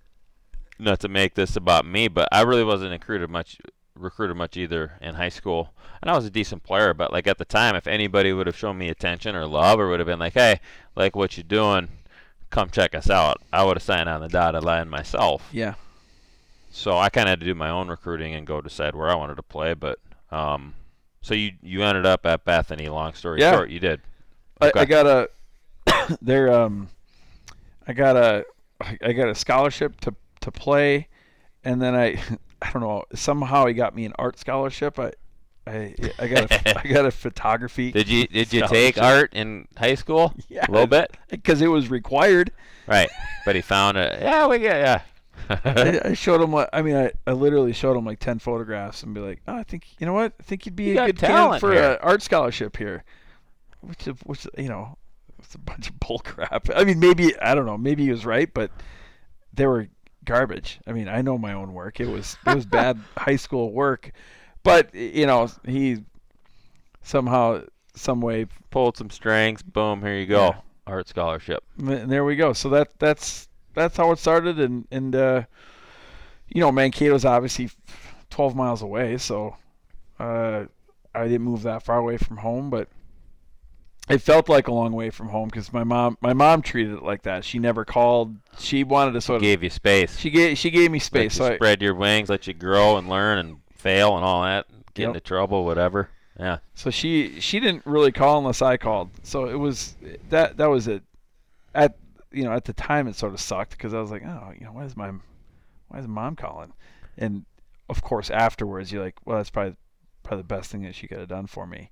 [0.79, 3.59] not to make this about me, but I really wasn't recruited much,
[3.97, 5.73] recruited much either in high school.
[6.03, 8.57] And I was a decent player, but like at the time, if anybody would have
[8.57, 10.61] shown me attention or love, or would have been like, "Hey,
[10.97, 11.89] like what you doing?
[12.51, 15.49] Come check us out," I would have signed on the dotted line myself.
[15.53, 15.75] Yeah.
[16.71, 19.15] So I kind of had to do my own recruiting and go decide where I
[19.15, 19.75] wanted to play.
[19.75, 19.99] But
[20.31, 20.75] um,
[21.23, 22.89] so you you ended up at Bethany.
[22.89, 23.53] Long story Yeah.
[23.53, 24.01] short, you did.
[24.61, 26.89] I, I got a there um
[27.87, 28.45] I got a
[29.03, 31.09] I got a scholarship to to play
[31.65, 32.21] and then I
[32.65, 35.13] I don't know somehow he got me an art scholarship I
[35.67, 39.69] I I got a, I got a photography Did you did you take art in
[39.77, 40.33] high school?
[40.49, 40.65] Yeah.
[40.69, 41.15] A little bit.
[41.29, 42.51] because it was required
[42.87, 43.09] Right.
[43.47, 44.21] But he found it.
[44.21, 45.01] Yeah, we get yeah.
[45.65, 49.03] I, I showed him what I mean I, I literally showed him like 10 photographs
[49.03, 51.07] and be like oh I think you know what I think you'd be You a
[51.07, 53.05] good talent for an art scholarship here
[53.81, 54.97] which is- which you know
[55.39, 58.25] it's a bunch of bull crap I mean maybe I don't know maybe he was
[58.25, 58.71] right but
[59.53, 59.89] they were
[60.25, 63.73] garbage I mean I know my own work it was it was bad high school
[63.73, 64.13] work
[64.63, 66.05] but you know he
[67.03, 67.63] somehow
[67.95, 69.63] some way Pulled some strings.
[69.63, 70.03] Boom.
[70.03, 70.47] Here you go.
[70.47, 70.55] Yeah.
[70.89, 71.63] Art scholarship.
[71.79, 72.53] and there we go.
[72.53, 75.43] So that that's that's how it started, and and uh,
[76.49, 77.71] you know Mankato's obviously
[78.31, 79.57] 12 miles away, so
[80.19, 80.65] uh,
[81.15, 82.89] I didn't move that far away from home, but
[84.09, 87.03] it felt like a long way from home because my mom my mom treated it
[87.03, 87.45] like that.
[87.45, 88.37] She never called.
[88.59, 90.19] She wanted to sort of Gave you space.
[90.19, 91.39] she gave she gave me space.
[91.41, 92.29] Let you So I, spread your wings.
[92.29, 94.67] Let you grow and learn and fail and all that.
[94.95, 95.09] Get Yep.
[95.09, 96.11] into trouble, whatever.
[96.39, 96.59] Yeah.
[96.75, 99.11] So she she didn't really call unless I called.
[99.23, 99.97] So it was
[100.31, 101.03] that that was it.
[101.75, 101.97] At
[102.31, 104.65] you know at the time it sort of sucked because I was like oh you
[104.67, 105.13] know why is my
[105.89, 106.73] why is mom calling?
[107.17, 107.45] And
[107.89, 109.77] of course afterwards you're like well that's probably
[110.23, 111.91] probably the best thing that she could have done for me.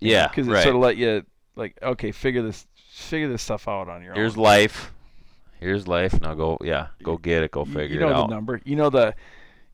[0.00, 0.28] Yeah.
[0.28, 0.62] Because it right.
[0.62, 1.24] sort of let you
[1.56, 4.34] like okay figure this figure this stuff out on your Here's own.
[4.34, 4.92] Here's life.
[5.60, 6.20] Here's life.
[6.20, 6.58] Now go.
[6.62, 6.88] Yeah.
[7.02, 7.50] Go get it.
[7.50, 8.60] Go You- figure you know it the number.
[8.64, 9.14] You know the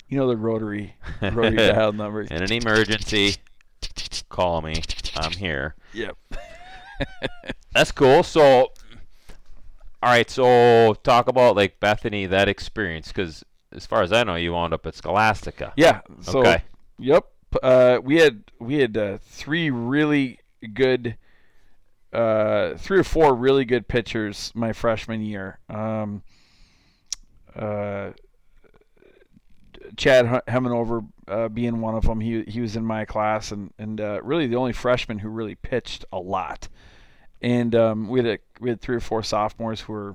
[0.09, 2.23] you know the rotary rotary dial number.
[2.23, 3.37] In an emergency,
[4.29, 4.83] call me.
[5.17, 5.75] I'm here.
[5.93, 6.17] Yep.
[7.73, 8.23] That's cool.
[8.23, 8.69] So, all
[10.03, 10.29] right.
[10.31, 14.73] So, talk about like Bethany that experience, because as far as I know, you wound
[14.75, 15.73] up at Scholastica.
[15.77, 16.01] Yeah.
[16.23, 16.63] So Okay.
[16.99, 17.27] Yep.
[17.63, 20.41] Uh, we had we had uh, three really
[20.75, 21.17] good,
[22.13, 25.59] uh, three or four really good pitchers my freshman year.
[25.69, 26.23] Um,
[27.55, 28.11] uh,
[29.97, 32.21] Chad Hemanover uh, being one of them.
[32.21, 35.55] He he was in my class and and uh, really the only freshman who really
[35.55, 36.69] pitched a lot.
[37.43, 40.15] And um, we had a, we had three or four sophomores who were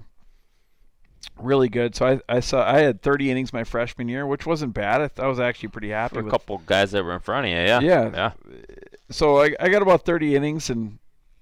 [1.39, 1.95] really good.
[1.95, 5.01] So I, I saw I had 30 innings my freshman year, which wasn't bad.
[5.01, 7.19] I, th- I was actually pretty happy For a with couple guys that were in
[7.19, 7.57] front of you.
[7.57, 7.79] Yeah.
[7.79, 8.11] Yeah.
[8.13, 8.31] Yeah.
[9.09, 10.97] so I, I got about 30 innings and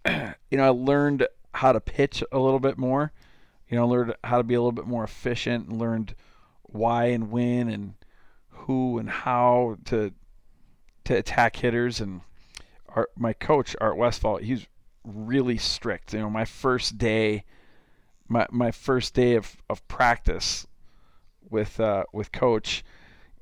[0.06, 3.12] you know I learned how to pitch a little bit more.
[3.70, 6.16] You know learned how to be a little bit more efficient and learned
[6.64, 7.94] why and when and
[8.50, 10.14] who and how to
[11.06, 12.02] to attack hitters.
[12.02, 12.22] And
[12.90, 14.66] our, my coach Art Westfall he's
[15.04, 16.14] really strict.
[16.14, 17.44] You know my first day
[18.28, 20.68] my my first day of, of practice
[21.50, 22.84] with uh, with coach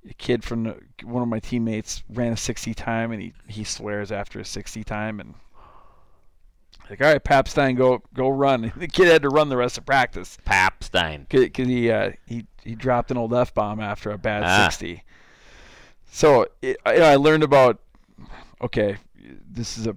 [0.10, 3.64] a kid from the, one of my teammates ran a 60 time and he, he
[3.64, 5.36] swears after a 60 time and
[6.90, 9.86] like all right Papstein go go run the kid had to run the rest of
[9.86, 11.28] practice Papstein.
[11.30, 14.66] because he uh, he he dropped an old f bomb after a bad Ah.
[14.66, 15.04] 60
[16.10, 17.80] so it, I, I learned about
[18.62, 18.98] okay
[19.50, 19.96] this is a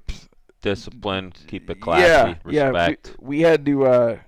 [0.63, 1.33] Discipline.
[1.47, 2.03] Keep it classy.
[2.03, 3.09] yeah Respect.
[3.09, 4.19] yeah we, we had to uh,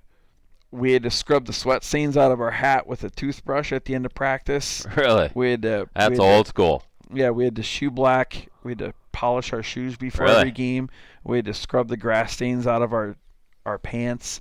[0.70, 3.84] we had to scrub the sweat stains out of our hat with a toothbrush at
[3.84, 5.30] the end of practice really.
[5.34, 6.84] we had to we That's had to- old school.
[7.12, 8.48] yeah, we had to shoe black.
[8.62, 10.38] We had to polish our shoes before Really?
[10.38, 10.88] every game.
[11.24, 13.16] We had to scrub the grass stains out of our
[13.64, 14.40] our pants,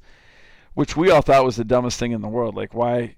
[0.73, 2.55] which we all thought was the dumbest thing in the world.
[2.55, 3.15] Like, why?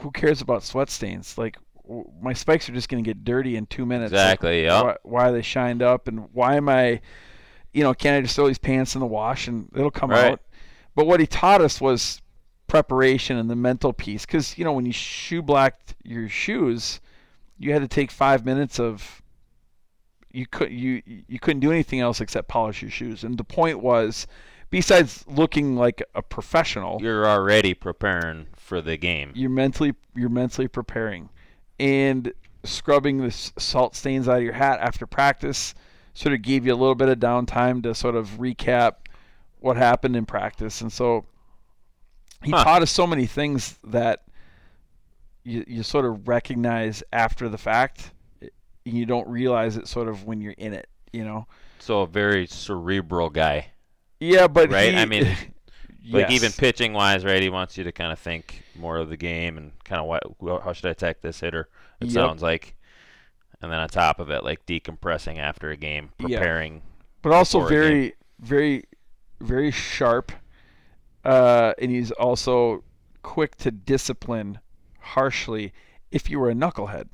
[0.00, 1.36] Who cares about sweat stains?
[1.36, 4.12] Like, w- my spikes are just going to get dirty in two minutes.
[4.12, 4.62] Like, Exactly.
[4.64, 4.82] Yeah.
[4.82, 7.00] why, why are they shined up and why am I,
[7.72, 10.32] you know, can I just throw these pants in the wash and it'll come Right.
[10.34, 10.40] out?
[10.94, 12.22] But what he taught us was
[12.68, 14.24] preparation and the mental piece.
[14.24, 17.00] Because, you know, when you shoe blacked your shoes,
[17.58, 19.21] you had to take five minutes of.
[20.32, 23.80] You could you you couldn't do anything else except polish your shoes, and the point
[23.80, 24.26] was,
[24.70, 29.32] besides looking like a professional, You're already preparing for the game.
[29.34, 31.28] you're mentally you're mentally preparing
[31.78, 32.32] and
[32.64, 35.74] scrubbing the salt stains out of your hat after practice
[36.14, 38.92] sort of gave you a little bit of downtime to sort of recap
[39.60, 41.24] what happened in practice and so
[42.44, 42.62] he Huh.
[42.64, 44.22] taught us so many things that
[45.44, 48.12] you, you sort of recognize after the fact
[48.84, 51.46] you don't realize it sort of when you're in it you know
[51.78, 53.72] So a very cerebral guy,
[54.20, 54.94] yeah but right?
[54.94, 55.36] he- I mean,
[56.10, 57.42] like even pitching wise, right?
[57.42, 60.62] He wants you to kind of think more of the game and kind of what,
[60.62, 61.68] how should I attack this hitter?
[62.00, 62.10] It Yep.
[62.10, 62.74] sounds like,
[63.60, 66.40] and then on top of it, like decompressing after a game, Yeah.
[66.40, 66.82] preparing.
[67.22, 68.84] but also very, very,
[69.40, 70.32] very sharp.
[71.24, 72.82] Uh, and he's also
[73.22, 74.58] quick to discipline
[75.00, 75.72] harshly
[76.10, 77.08] if you were a knucklehead.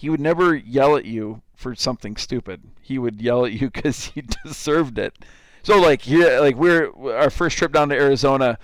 [0.00, 2.62] He would never yell at you for something stupid.
[2.80, 5.14] He would yell at you because he deserved it.
[5.62, 8.58] So like here, like we're our first trip down to Arizona.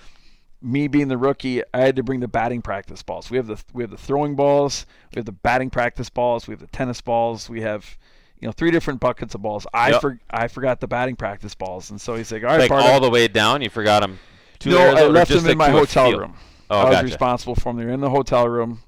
[0.63, 3.31] Me being the rookie, I had to bring the batting practice balls.
[3.31, 6.53] We have the we have the throwing balls, we have the batting practice balls, we
[6.53, 7.99] have the tennis balls, we have
[8.41, 9.67] you know three different buckets of balls.
[9.75, 10.01] I Yep.
[10.01, 12.89] for, I forgot the batting practice balls, and so he's like, all right, Like Bardo."
[12.89, 14.19] all the way down, you forgot them.
[14.61, 16.21] To no, Arizona, I left them in like my hotel field?
[16.23, 16.35] room.
[16.71, 17.05] Oh, I was gotcha.
[17.05, 17.77] responsible for them.
[17.77, 18.81] They're in the hotel room.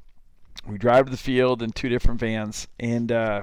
[0.67, 3.43] We drive to the field in two different vans, and uh,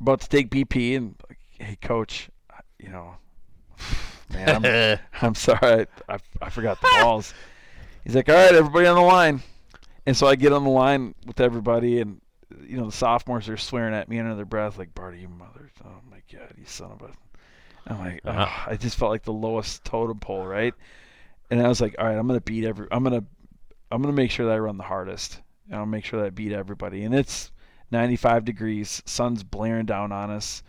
[0.00, 0.96] about to take BP.
[0.96, 2.30] And like, hey, coach,
[2.78, 3.16] you know,
[4.32, 7.34] man, I'm, I'm sorry, I, I, I forgot the balls.
[8.04, 9.42] He's like, all right, everybody on the line.
[10.06, 12.20] And so I get on the line with everybody, and
[12.62, 15.70] you know the sophomores are swearing at me under their breath, like, "Barty, you mother!
[15.84, 17.10] Oh my God, you son of a!"
[17.86, 18.70] I'm like, Uh-huh.
[18.70, 20.72] I just felt like the lowest totem pole, right?
[21.50, 22.86] And I was like, all right, I'm gonna beat every.
[22.90, 23.24] I'm gonna,
[23.90, 25.40] I'm gonna make sure that I run the hardest.
[25.68, 27.04] And I'll make sure that I beat everybody.
[27.04, 27.52] And it's
[27.90, 30.62] 95 degrees, sun's blaring down on us.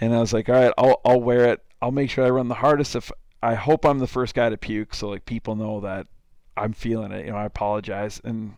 [0.00, 1.64] And I was like, all right, I'll, I'll wear it.
[1.82, 2.96] I'll make sure I run the hardest.
[2.96, 3.10] If
[3.42, 6.06] I hope I'm the first guy to puke, so like people know that
[6.56, 7.26] I'm feeling it.
[7.26, 8.20] You know, I apologize.
[8.24, 8.56] And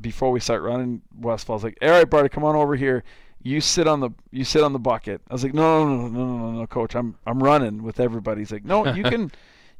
[0.00, 3.04] before we start running, Westfall's like, all right, Barty, come on over here.
[3.42, 5.20] You sit on the you sit on the bucket.
[5.30, 6.94] I was like, no, no, no, no, no, no, no, coach.
[6.94, 8.40] I'm I'm running with everybody.
[8.40, 9.30] He's like, no, you can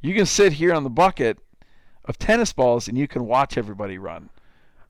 [0.02, 1.38] you can sit here on the bucket
[2.06, 4.30] of tennis balls and you can watch everybody run,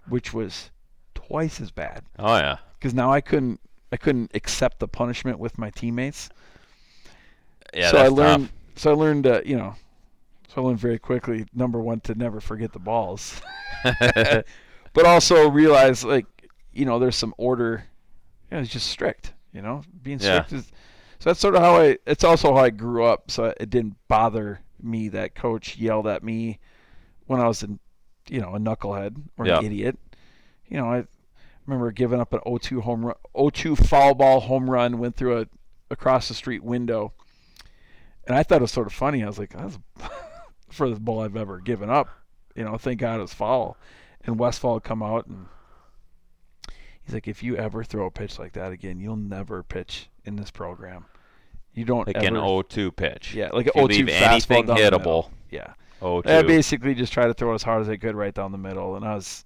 [0.08, 0.70] which was
[1.14, 2.58] twice as bad Oh yeah.
[2.78, 3.60] because now I couldn't
[3.92, 6.28] I couldn't accept the punishment with my teammates.
[7.74, 8.52] Yeah, so I learned tough.
[8.76, 9.74] so I learned uh, you know
[10.48, 13.40] so I learned very quickly number one to never forget the balls,
[13.82, 16.26] but also realize like
[16.72, 17.84] you know there's some order.
[18.50, 19.32] You know, it's just strict.
[19.52, 20.44] You know, being Yeah.
[20.44, 20.66] strict is.
[21.18, 21.98] So that's sort of how I.
[22.06, 23.30] It's also how I grew up.
[23.30, 26.58] So it didn't bother me that coach yelled at me
[27.26, 27.78] when I was in,
[28.28, 29.58] you know, a knucklehead or Yeah.
[29.58, 29.98] an idiot.
[30.68, 31.04] You know, I
[31.66, 35.46] remember giving up an 0-2 home run, 0-2 foul ball home run, went through a
[35.90, 37.12] across the street window,
[38.26, 39.22] and I thought it was sort of funny.
[39.22, 40.10] I was like, "That's the
[40.68, 42.08] furthest ball I've ever given up."
[42.56, 43.76] You know, thank God it was foul.
[44.24, 45.46] And Westfall come out and
[47.04, 50.34] he's like, "If you ever throw a pitch like that again, you'll never pitch in
[50.36, 51.04] this program.
[51.72, 53.34] You don't like ever." an 0-2 pitch.
[53.34, 55.74] yeah, like If an you 0-2 leave fastball anything hittable, Yeah.
[56.00, 56.26] 0-2.
[56.26, 58.96] I basically just tried to throw as hard as I could right down the middle,
[58.96, 59.44] and I was,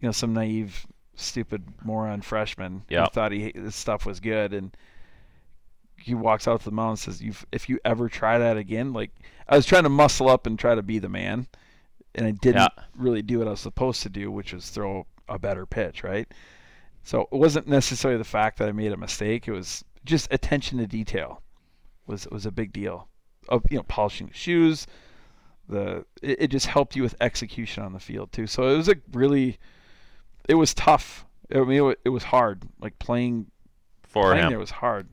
[0.00, 4.76] you know, some naive, stupid moron freshman who thought he this stuff was good, and
[5.96, 8.92] he walks out to the mound and says, "You, if you ever try that again,
[8.92, 9.10] like
[9.48, 11.46] I was trying to muscle up and try to be the man,
[12.14, 12.84] and I didn't Yeah.
[12.94, 16.32] really do what I was supposed to do, which was throw a better pitch, right?
[17.02, 20.78] So it wasn't necessarily the fact that I made a mistake; it was just attention
[20.78, 21.42] to detail
[22.06, 23.08] was was a big deal.
[23.48, 24.86] Of you know, polishing the shoes,
[25.70, 28.46] the it, it just helped you with execution on the field too.
[28.46, 29.58] So it was a really,
[30.48, 31.24] it was tough.
[31.54, 32.62] I mean, it, it was hard.
[32.80, 33.46] Like playing
[34.02, 34.52] for playing him.
[34.52, 35.08] it was hard,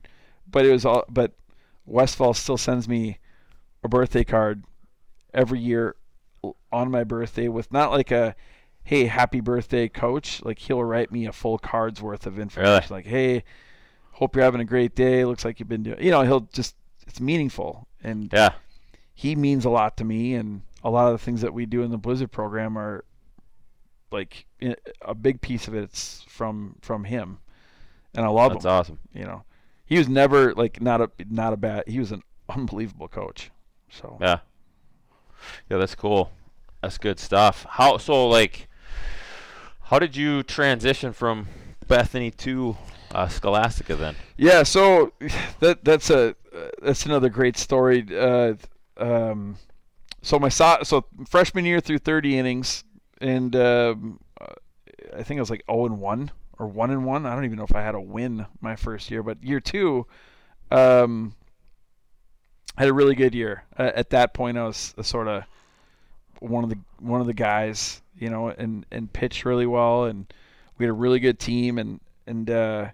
[0.50, 1.04] but it was all.
[1.08, 1.32] But
[1.86, 3.18] Westfall still sends me
[3.82, 4.64] a birthday card
[5.32, 5.94] every year
[6.72, 8.34] on my birthday with not like a
[8.84, 12.86] hey happy birthday coach like he'll write me a full card's worth of information Really?
[12.90, 13.44] like hey
[14.12, 16.74] hope you're having a great day looks like you've been doing you know he'll just
[17.06, 18.50] it's meaningful and Yeah.
[19.18, 21.82] He means a lot to me and a lot of the things that we do
[21.82, 23.04] in the blizzard program are
[24.12, 24.46] like
[25.02, 27.38] a big piece of it's from from him
[28.14, 28.54] and i love it.
[28.54, 28.98] That's him awesome.
[29.12, 29.42] you know
[29.84, 33.50] he was never like not a not a bad he was an unbelievable coach
[33.90, 34.38] so Yeah.
[35.70, 36.30] Yeah, that's cool.
[36.82, 37.66] That's good stuff.
[37.68, 38.68] How so like
[39.82, 41.48] How did you transition from
[41.86, 42.76] Bethany to
[43.12, 44.16] uh, Scholastica then?
[44.36, 45.12] Yeah, so
[45.60, 48.06] that that's a uh, that's another great story.
[48.14, 48.54] Uh,
[48.98, 49.56] um,
[50.22, 52.84] so my so, so freshman year through 30 innings,
[53.20, 54.20] and um,
[55.16, 57.26] I think I was like 0 and 1 or 1 and 1.
[57.26, 60.06] I don't even know if I had a win my first year, but year two,
[60.70, 61.34] um,
[62.76, 63.64] I had a really good year.
[63.78, 65.44] Uh, at that point, I was sort of
[66.40, 70.32] one of the one of the guys, you know, and and pitched really well, and
[70.76, 72.88] we had a really good team, and and uh,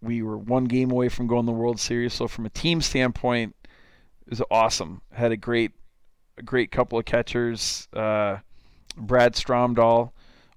[0.00, 2.12] we were one game away from going to the World Series.
[2.12, 3.54] So from a team standpoint,
[4.30, 5.02] was awesome.
[5.12, 5.72] Had a great
[6.38, 7.88] a great couple of catchers.
[7.92, 8.38] Uh,
[8.96, 10.12] Brad Stromdahl,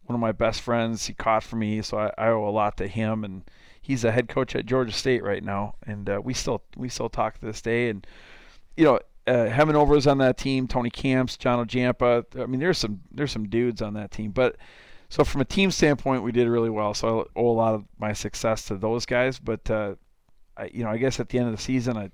[0.05, 2.78] one of my best friends, he caught for me, so I, I, owe a lot
[2.78, 3.24] to him.
[3.24, 3.43] And
[3.82, 7.09] he's a head coach at Georgia State right now, and uh, we still we still
[7.09, 7.89] talk to this day.
[7.89, 8.05] And
[8.78, 10.67] you know, uh, Hemanover was on that team.
[10.67, 12.26] Tony Camps, John Ojampa.
[12.39, 14.57] I mean, there's some there's some dudes on that team, but.
[15.09, 16.93] So from a team standpoint, we did really well.
[16.93, 19.39] So I owe a lot of my success to those guys.
[19.39, 19.95] But uh,
[20.55, 22.11] I, you know, I guess at the end of the season, I,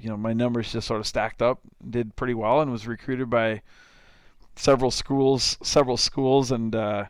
[0.00, 3.28] you know, my numbers just sort of stacked up, did pretty well, and was recruited
[3.28, 3.62] by
[4.56, 7.04] several schools, several schools, and uh,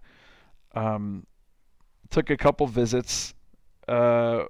[0.74, 1.26] um,
[2.11, 3.34] took a couple visits.
[3.86, 4.45] Uh,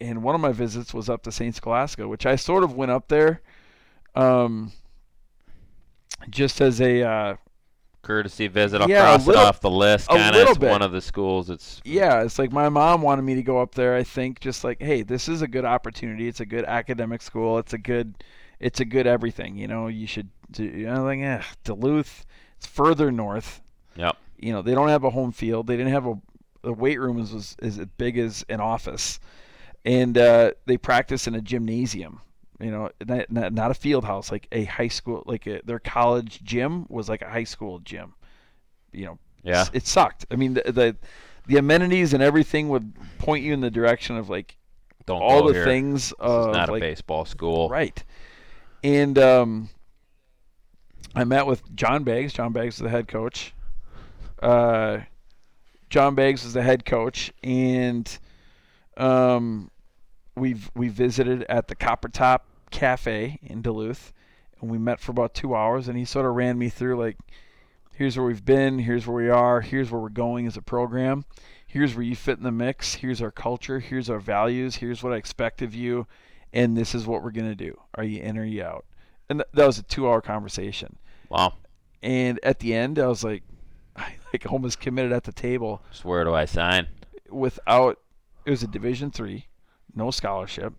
[0.00, 1.54] and one of my visits was up to St.
[1.54, 3.42] Scholastica, which I sort of went up there,
[4.14, 4.72] um,
[6.30, 7.36] just as a uh,
[8.02, 8.80] courtesy visit.
[8.80, 10.08] I'll yeah, cross little, it off the list.
[10.08, 11.50] Kind of one of the schools.
[11.50, 12.22] It's yeah.
[12.22, 13.94] It's like my mom wanted me to go up there.
[13.94, 16.28] I think just like, hey, this is a good opportunity.
[16.28, 17.58] It's a good academic school.
[17.58, 18.22] It's a good,
[18.58, 19.56] it's a good everything.
[19.56, 20.28] You know, you should.
[20.50, 22.26] Do, you know, like eh, Duluth.
[22.58, 23.60] It's further north.
[23.96, 24.16] Yep.
[24.38, 25.66] You know, they don't have a home field.
[25.66, 26.14] They didn't have a.
[26.62, 29.18] The weight room is was as big as an office,
[29.84, 32.20] and uh, they practice in a gymnasium
[32.60, 32.90] you know,
[33.30, 37.08] not, not a field house, like a high school, like a, their college gym was
[37.08, 38.14] like a high school gym.
[38.92, 40.26] You know, yeah, it sucked.
[40.30, 40.96] I mean, the, the,
[41.46, 44.56] the amenities and everything would point you in the direction of like
[45.06, 45.64] Don't all the here.
[45.64, 46.10] things.
[46.10, 48.02] This is not like, a baseball school, right?
[48.84, 49.70] And um,
[51.14, 52.32] I met with John Baggs.
[52.32, 53.54] John Baggs is the head coach.
[54.42, 55.00] Uh,
[55.88, 58.18] John Baggs is the head coach, and
[58.96, 59.70] um,
[60.36, 64.12] we've we visited at the Copper Top cafe in Duluth,
[64.60, 65.88] and we met for about two hours.
[65.88, 67.16] And he sort of ran me through like,
[67.94, 71.24] here's where we've been, here's where we are, here's where we're going as a program,
[71.66, 75.12] here's where you fit in the mix, here's our culture, here's our values, here's what
[75.12, 76.06] I expect of you,
[76.52, 77.78] and this is what we're gonna do.
[77.94, 78.86] Are you in or are you out?
[79.28, 80.96] And th- that was a two-hour conversation.
[81.28, 81.54] Wow.
[82.02, 83.42] And at the end, I was like,
[83.96, 85.82] I like almost committed at the table.
[85.90, 86.86] Just where do I sign?
[87.28, 87.98] Without,
[88.44, 89.46] it was a Division three,
[89.94, 90.72] no scholarship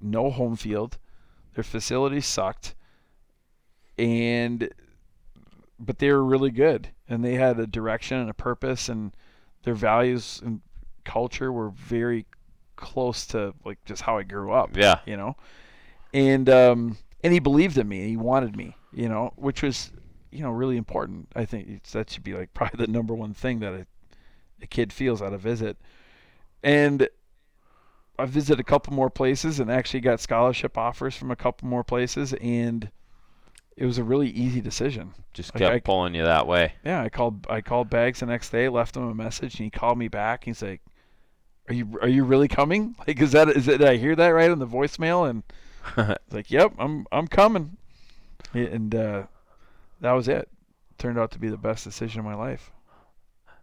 [0.00, 0.98] no home field.
[1.54, 2.74] Their facilities sucked,
[3.98, 4.70] and
[5.78, 9.12] but they were really good, and they had a direction and a purpose, and
[9.64, 10.60] their values and
[11.04, 12.26] culture were very
[12.76, 14.76] close to like just how I grew up.
[14.76, 15.36] Yeah, you know,
[16.12, 19.90] and um, and he believed in me, and he wanted me, you know, which was
[20.30, 21.28] you know really important.
[21.34, 23.86] I think that should be like probably the number one thing that a,
[24.62, 25.76] a kid feels at a visit,
[26.62, 27.08] and
[28.20, 31.82] I visited a couple more places and actually got scholarship offers from a couple more
[31.82, 32.90] places, and
[33.76, 35.14] it was a really easy decision.
[35.32, 36.74] Just kept I, pulling you that way.
[36.84, 39.70] Yeah, I called I called Baggs the next day, left him a message, and he
[39.70, 40.44] called me back.
[40.44, 40.82] He's like,
[41.68, 42.94] "Are you are you really coming?
[43.06, 43.78] Like, is that is it?
[43.78, 47.78] Did I hear that right on the voicemail?" And like, "Yep, I'm I'm coming."
[48.52, 49.22] And uh,
[50.00, 50.48] that was it.
[50.98, 52.72] Turned out to be the best decision of my life.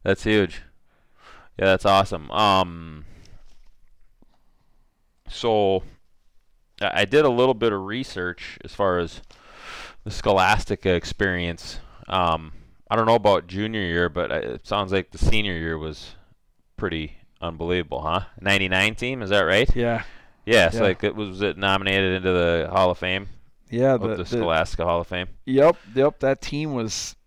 [0.03, 0.63] That's huge.
[1.59, 2.31] Yeah, that's awesome.
[2.31, 3.05] Um,
[5.29, 5.83] so
[6.81, 9.21] I did a little bit of research as far as
[10.03, 11.79] the Scholastica experience.
[12.07, 12.53] Um,
[12.89, 16.15] I don't know about junior year, but it sounds like the senior year was
[16.77, 18.21] pretty unbelievable, huh?
[18.39, 19.73] 99 team, is that right?
[19.75, 20.03] Yeah.
[20.45, 20.83] Yeah, so yeah.
[20.83, 23.27] like it was, was it nominated into the Hall of Fame?
[23.69, 25.27] Yeah, the, the Scholastica the, Hall of Fame.
[25.45, 26.19] Yep, yep.
[26.19, 27.17] That team was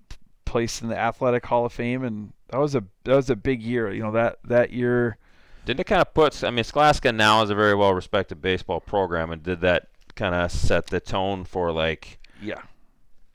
[0.47, 3.63] placed in the Athletic Hall of Fame, and that was a that was a big
[3.63, 3.93] year.
[3.93, 5.19] You know that that year
[5.65, 6.43] didn't it kind of put?
[6.43, 10.35] I mean, Scholastica now is a very well respected baseball program, and did that kind
[10.35, 12.61] of set the tone for like yeah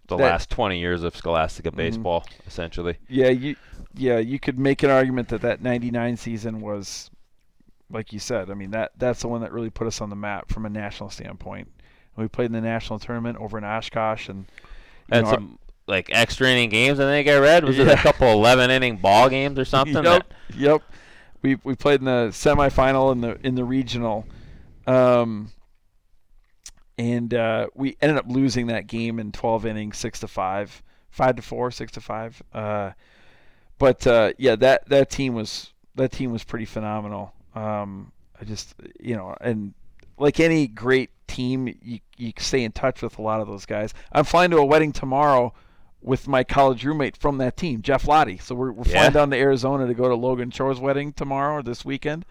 [0.08, 1.78] the that, last 20 years of Scholastica mm-hmm.
[1.78, 2.48] baseball, mm-hmm.
[2.48, 2.98] essentially.
[3.08, 3.56] Yeah, you
[3.94, 7.10] yeah you could make an argument that that '99 season was,
[7.90, 8.50] like you said.
[8.50, 10.70] I mean that that's the one that really put us on the map from a
[10.70, 11.70] national standpoint.
[12.16, 14.46] And we played in the national tournament over in Oshkosh and
[15.10, 17.00] and know, some like extra inning games.
[17.00, 17.86] I think I read was yeah.
[17.86, 19.94] it a couple 11 inning ball games or something?
[19.94, 20.04] Yep.
[20.04, 20.82] That, yep
[21.46, 24.26] we we played in the semifinal in the in the regional,
[24.88, 25.52] um,
[26.98, 30.82] and uh, we ended up losing that game in 12 innings, six to five,
[31.12, 32.42] five to four, six to five.
[32.52, 32.92] Uh,
[33.78, 37.32] but uh, yeah, that that team was that team was pretty phenomenal.
[37.54, 39.76] Um, I just you know, and
[40.18, 43.94] like any great team, you you stay in touch with a lot of those guys.
[44.12, 45.54] I'm flying to a wedding tomorrow
[46.06, 48.38] with my college roommate from that team, Jeff Lottie.
[48.38, 48.92] So we're, we're Yeah.
[49.00, 52.26] flying down to Arizona to go to Logan Chore's wedding tomorrow or this weekend,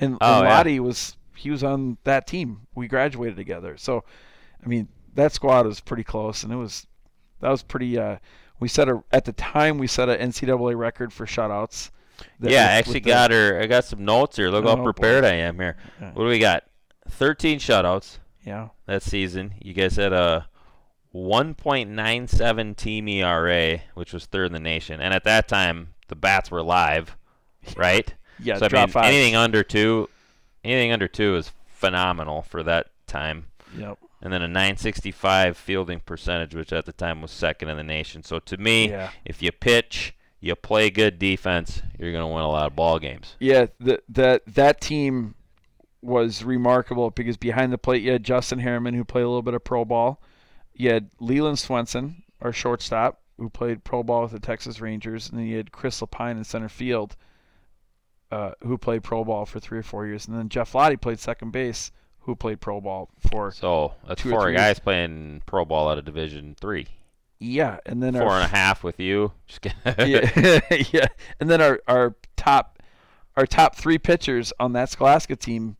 [0.00, 0.54] and, Oh, and yeah.
[0.56, 2.66] Lottie was he was on that team.
[2.74, 3.76] We graduated together.
[3.78, 4.04] So,
[4.62, 6.86] I mean, that squad was pretty close, and it was
[7.40, 7.96] that was pretty.
[7.98, 8.16] Uh,
[8.58, 11.90] we set a at the time we set a NCAA record for shutouts.
[12.40, 13.60] Yeah, I actually with the- got her.
[13.62, 14.50] I got some notes here.
[14.50, 14.84] Look Oh, how boy.
[14.84, 15.76] prepared I am here.
[16.00, 16.08] Yeah.
[16.12, 16.64] What do we got?
[17.08, 18.68] 13 shutouts yeah.
[18.86, 19.54] that season.
[19.62, 20.46] You guys had a
[21.14, 25.00] 1.97 team ERA, which was third in the nation.
[25.00, 27.16] And at that time, the bats were live,
[27.76, 28.12] right?
[28.38, 30.08] Yeah, so I mean, anything under two,
[30.64, 33.46] anything under two is phenomenal for that time.
[33.76, 33.98] Yep.
[34.22, 38.22] And then a 965 fielding percentage, which at the time was second in the nation.
[38.22, 39.10] So to me, Yeah.
[39.24, 42.98] if you pitch, you play good defense, you're going to win a lot of ball
[42.98, 43.36] games.
[43.38, 45.34] Yeah, the, that that team
[46.02, 49.52] was remarkable because behind the plate you had Justin Harriman who played a little bit
[49.54, 50.20] of pro ball.
[50.74, 55.38] You had Leland Swenson, our shortstop, who played pro ball with the Texas Rangers, and
[55.38, 57.16] then you had Chris Lapine in center field,
[58.30, 61.18] uh, who played pro ball for three or four years, and then Jeff Lottie played
[61.18, 61.90] second base,
[62.20, 66.04] who played pro ball for So that's Two four guys playing pro ball out of
[66.04, 66.86] Division Three.
[67.38, 69.32] yeah, and then Four our and a half with you.
[69.46, 69.78] Just kidding.
[69.98, 70.60] yeah,
[70.92, 71.06] yeah.
[71.40, 72.78] And then our, our top
[73.36, 75.76] our top three pitchers on that Scholastica team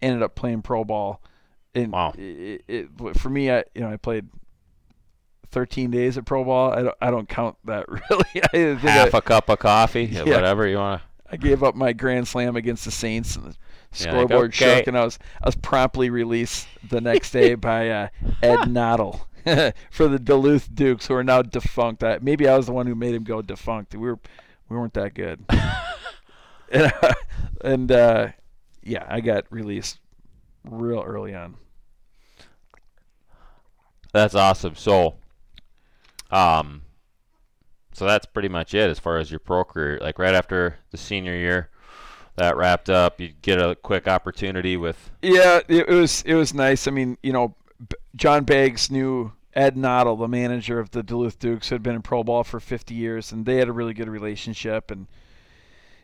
[0.00, 1.20] ended up playing pro ball.
[1.74, 2.12] And Wow.
[2.16, 4.28] it, it, for me, I you know I played
[5.50, 6.72] 13 days of pro ball.
[6.72, 8.24] I don't I don't count that really.
[8.44, 10.24] I think half I, a cup of coffee, Yeah.
[10.24, 11.02] whatever you want.
[11.30, 14.78] I gave up my grand slam against the Saints and the You're like, scoreboard "Okay."
[14.78, 18.08] shook, and I was I was promptly released the next day by uh,
[18.42, 19.26] Ed Nottle
[19.90, 22.04] for the Duluth Dukes, who are now defunct.
[22.04, 23.94] I, maybe I was the one who made him go defunct.
[23.94, 24.18] We were
[24.68, 25.42] we weren't that good,
[26.70, 27.12] and, uh,
[27.64, 28.28] and uh,
[28.82, 30.00] yeah, I got released
[30.64, 31.56] real early on.
[34.12, 34.74] That's awesome.
[34.74, 35.14] So,
[36.30, 36.82] um,
[37.92, 39.98] so that's pretty much it as far as your pro career.
[40.00, 41.70] Like right after the senior year,
[42.36, 43.20] that wrapped up.
[43.20, 46.86] You get a quick opportunity with Yeah, it, was it was nice.
[46.86, 47.54] I mean, you know,
[48.16, 52.02] John Baggs knew Ed Nottle, the manager of the Duluth Dukes, who had been in
[52.02, 54.90] pro ball for 50 years, and they had a really good relationship.
[54.90, 55.06] And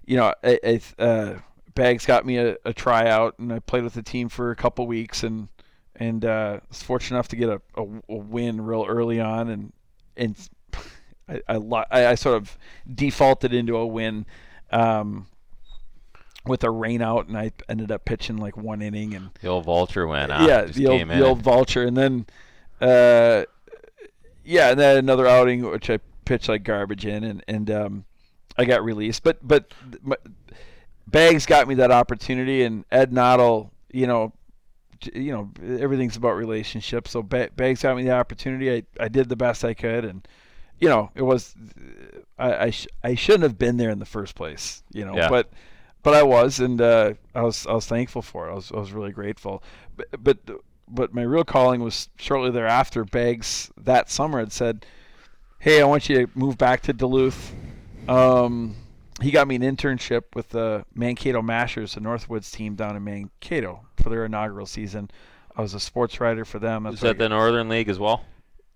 [0.04, 1.38] you know, I, I, uh,
[1.78, 4.86] Baggs got me a, a tryout, and I played with the team for a couple
[4.88, 5.48] weeks, and
[5.94, 9.72] and uh, was fortunate enough to get a, a, a win real early on, and
[10.16, 10.36] and
[11.28, 12.58] I, I lo- I I sort of
[12.92, 14.26] defaulted into a win.
[14.70, 15.28] Um,
[16.44, 20.06] with a rainout, and I ended up pitching like one inning, and the old vulture
[20.06, 20.48] went out.
[20.48, 22.26] yeah, the old, the old vulture, and then,
[22.80, 23.44] uh,
[24.44, 28.04] yeah, and then another outing which I pitched like garbage in, and and um,
[28.56, 29.22] I got released.
[29.22, 29.72] But but
[30.02, 30.16] my,
[31.10, 34.32] Baggs got me that opportunity, and Ed Nottle, you know,
[35.14, 37.10] you know, everything's about relationships.
[37.12, 38.72] So Baggs got me the opportunity.
[38.72, 40.26] I I did the best I could, and
[40.80, 41.54] you know, it was
[42.38, 45.28] I I, sh- I shouldn't have been there in the first place, you know, Yeah.
[45.28, 45.50] but
[46.02, 48.52] but I was, and uh, I was I was thankful for it.
[48.52, 49.62] I was I was really grateful.
[49.96, 50.38] But but
[50.88, 53.04] but my real calling was shortly thereafter.
[53.04, 54.84] Baggs that summer had said,
[55.58, 57.54] "Hey, I want you to move back to Duluth."
[58.08, 58.74] Um,
[59.20, 63.84] he got me an internship with the Mankato Mashers, the Northwoods team down in Mankato
[63.96, 65.10] for their inaugural season.
[65.56, 66.84] I was a sports writer for them.
[66.84, 68.24] Was That's where that the Northern League as well?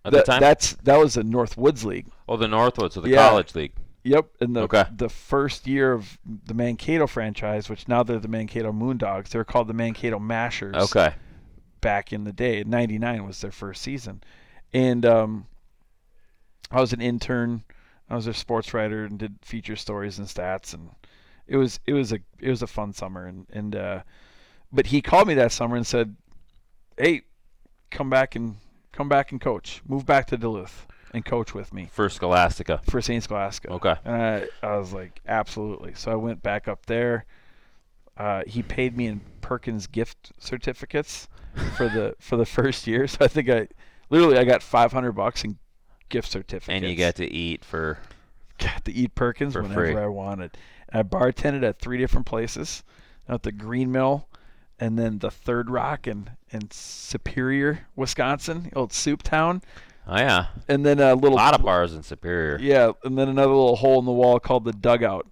[0.04, 0.40] At that, the time?
[0.40, 2.06] That's that was the Northwoods League.
[2.28, 3.28] oh, the Northwoods, so the Yeah.
[3.28, 3.72] college league.
[4.04, 4.84] Yep, in the Okay.
[4.96, 9.28] the first year of the Mankato franchise, which now they're the Mankato Moondogs.
[9.28, 10.74] They're called the Mankato Mashers.
[10.74, 11.14] Okay.
[11.80, 14.24] Back in the day, '99 was their first season,
[14.72, 15.46] and um,
[16.72, 17.62] I was an intern.
[18.12, 20.90] I was a sports writer and did feature stories and stats, and
[21.46, 23.26] it was it was a it was a fun summer.
[23.26, 24.02] And and uh,
[24.70, 26.14] but he called me that summer and said,
[26.98, 27.22] "Hey,
[27.90, 28.56] come back and
[28.92, 29.80] come back and coach.
[29.88, 32.82] Move back to Duluth and coach with me For Scholastica.
[32.84, 33.22] for St.
[33.24, 33.94] Scholastica." Okay.
[34.04, 35.94] And I, I was like, absolutely.
[35.94, 37.24] So I went back up there.
[38.18, 41.28] Uh, he paid me in Perkins gift certificates
[41.78, 43.06] for the for the first year.
[43.08, 43.68] So I think I
[44.10, 45.56] literally I got 500 bucks in
[46.12, 46.68] gift certificates.
[46.68, 47.98] And you got to eat for
[48.58, 49.96] got to eat Perkins whenever free.
[49.96, 50.56] I wanted.
[50.88, 52.84] And I bartended at three different places,
[53.28, 54.28] at the Green Mill,
[54.78, 59.62] and then the Third Rock in in Superior, Wisconsin, old Soup Town,
[60.06, 60.46] Oh yeah.
[60.68, 62.58] and then a A little lot of bars in Superior.
[62.60, 65.26] yeah, and then another little hole in the wall called the Dugout.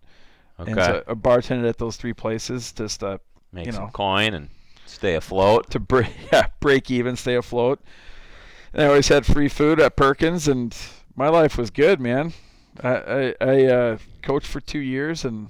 [0.59, 0.73] Okay.
[0.73, 3.19] And so I bartended at those three places just uh,
[3.53, 4.49] Make you some coin and
[4.87, 5.71] stay afloat.
[5.71, 7.81] to break yeah, break even, stay afloat.
[8.73, 10.77] And I always had free food at Perkins, and
[11.17, 12.33] my life was good, man.
[12.83, 15.49] I I, I uh, coached for two years, and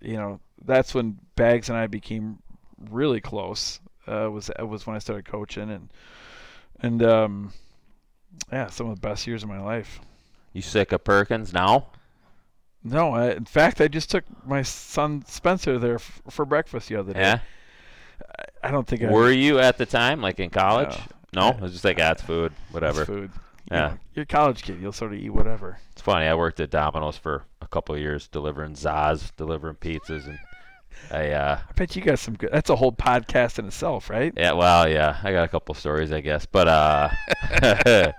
[0.00, 2.38] you know that's when Baggs and I became
[2.90, 3.80] really close.
[4.06, 5.90] Uh, was was when I started coaching, and
[6.80, 7.52] and um,
[8.52, 10.00] yeah, some of the best years of my life.
[10.52, 11.88] You sick of Perkins now?
[12.82, 16.96] No, I, in fact, I just took my son Spencer there f- for breakfast the
[16.96, 17.20] other day.
[17.20, 17.38] Yeah.
[18.38, 20.96] I, I don't think I Were you at the time, like in college?
[20.96, 21.15] No.
[21.32, 23.02] No, it was just like, ah, it's food, whatever.
[23.02, 23.30] It's food.
[23.70, 23.88] You Yeah.
[23.88, 24.78] know, you're a college kid.
[24.80, 25.78] You'll sort of eat whatever.
[25.92, 26.26] It's funny.
[26.26, 30.38] I worked at Domino's for a couple of years, delivering Zaz, delivering pizzas, and
[31.10, 32.50] I, uh, I bet you got some good.
[32.52, 34.32] That's a whole podcast in itself, right?
[34.36, 37.10] yeah, well, yeah, I got a couple stories, I guess, but uh,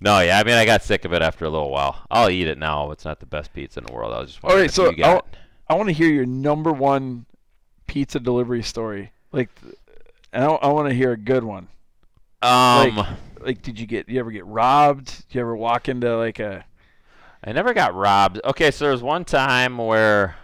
[0.00, 2.04] no, yeah, I mean, I got sick of it after a little while.
[2.10, 2.90] I'll eat it now.
[2.90, 4.12] It's not the best pizza in the world.
[4.12, 5.26] I was just All right, so you got.
[5.68, 7.24] I want to hear your number one
[7.86, 9.12] pizza delivery story.
[9.32, 9.48] Like,
[10.32, 11.68] and I, I want to hear a good one.
[12.42, 13.06] Um, like-
[13.44, 14.08] Like, did you get?
[14.08, 15.06] You ever get robbed?
[15.28, 16.64] Did you ever walk into like a?
[17.42, 18.40] I never got robbed.
[18.44, 20.36] Okay, so there was one time where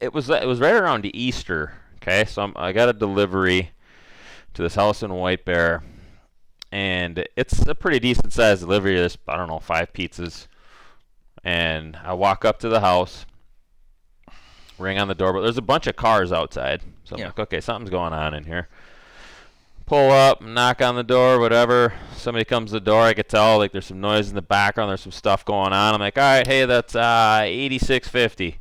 [0.00, 1.72] it was it was right around Easter.
[1.96, 3.70] Okay, so I'm, I got a delivery
[4.54, 5.82] to this house in White Bear,
[6.70, 8.96] and it's a pretty decent sized delivery.
[8.96, 10.46] There's I don't know five pizzas,
[11.42, 13.24] and I walk up to the house,
[14.78, 16.82] ring on the door, but there's a bunch of cars outside.
[17.04, 17.26] So I'm Yeah.
[17.28, 18.68] like, okay, something's going on in here.
[19.88, 21.94] Pull up, knock on the door, whatever.
[22.14, 23.04] Somebody comes to the door.
[23.04, 24.90] I could tell like there's some noise in the background.
[24.90, 25.94] There's some stuff going on.
[25.94, 28.56] I'm like, all right, hey, that's uh, 86.50.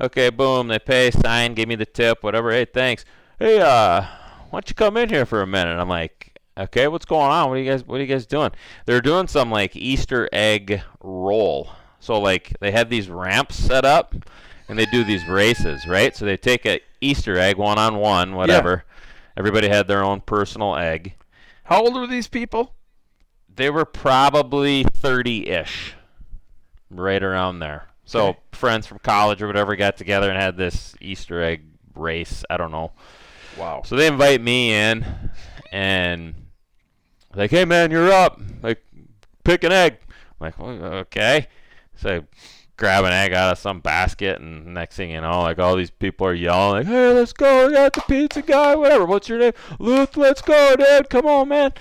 [0.00, 0.68] Okay, boom.
[0.68, 2.50] They pay, sign, give me the tip, whatever.
[2.50, 3.04] Hey, thanks.
[3.38, 5.78] Hey, uh, why don't you come in here for a minute?
[5.78, 7.50] I'm like, okay, what's going on?
[7.50, 7.84] What are you guys?
[7.84, 8.52] What are you guys doing?
[8.86, 11.68] They're doing some like Easter egg roll.
[12.00, 14.14] So like they have these ramps set up,
[14.66, 16.16] and they do these races, right?
[16.16, 18.84] So they take a Easter egg one on one, whatever.
[19.36, 21.14] Everybody had their own personal egg.
[21.64, 22.74] How old were these people?
[23.54, 25.94] They were probably 30-ish,
[26.90, 27.88] right around there.
[28.04, 28.38] So Okay.
[28.52, 31.62] friends from college or whatever got together and had this Easter egg
[31.94, 32.44] race.
[32.50, 32.92] I don't know.
[33.56, 33.82] Wow.
[33.84, 35.04] So they invite me in,
[35.72, 36.34] and
[37.34, 38.40] like, hey man, you're up.
[38.62, 38.84] Like,
[39.44, 39.98] pick an egg.
[40.40, 40.68] I'm like, "Well,
[41.00, 41.46] okay.
[41.96, 42.24] So
[42.76, 45.90] grab an egg out of some basket, and next thing you know, like all these
[45.90, 47.68] people are yelling, like, hey, let's go.
[47.68, 48.74] We got the pizza guy.
[48.74, 49.04] Whatever.
[49.04, 49.52] What's your name?
[49.78, 50.16] Luke.
[50.16, 51.10] Let's go, dude.
[51.10, 51.72] Come on, man.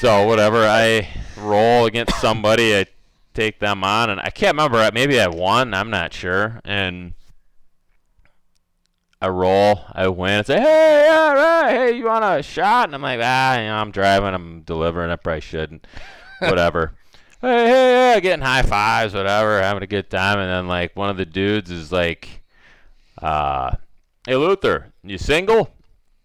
[0.00, 0.66] So whatever.
[0.66, 2.76] I roll against somebody.
[2.76, 2.86] I
[3.34, 4.90] take them on, and I can't remember.
[4.92, 5.74] Maybe I won.
[5.74, 6.60] I'm not sure.
[6.64, 7.14] And
[9.20, 12.84] I roll, I win, and say, hey, all right, hey, you want a shot?
[12.88, 15.86] And I'm like, ah, you know, I'm driving, I'm delivering, I probably shouldn't.
[16.38, 16.94] Whatever.
[17.40, 20.38] hey, hey, hey, getting high fives, whatever, having a good time.
[20.38, 22.42] And then, like, one of the dudes is like,
[23.20, 23.76] uh,
[24.26, 25.70] hey, Luther, you single?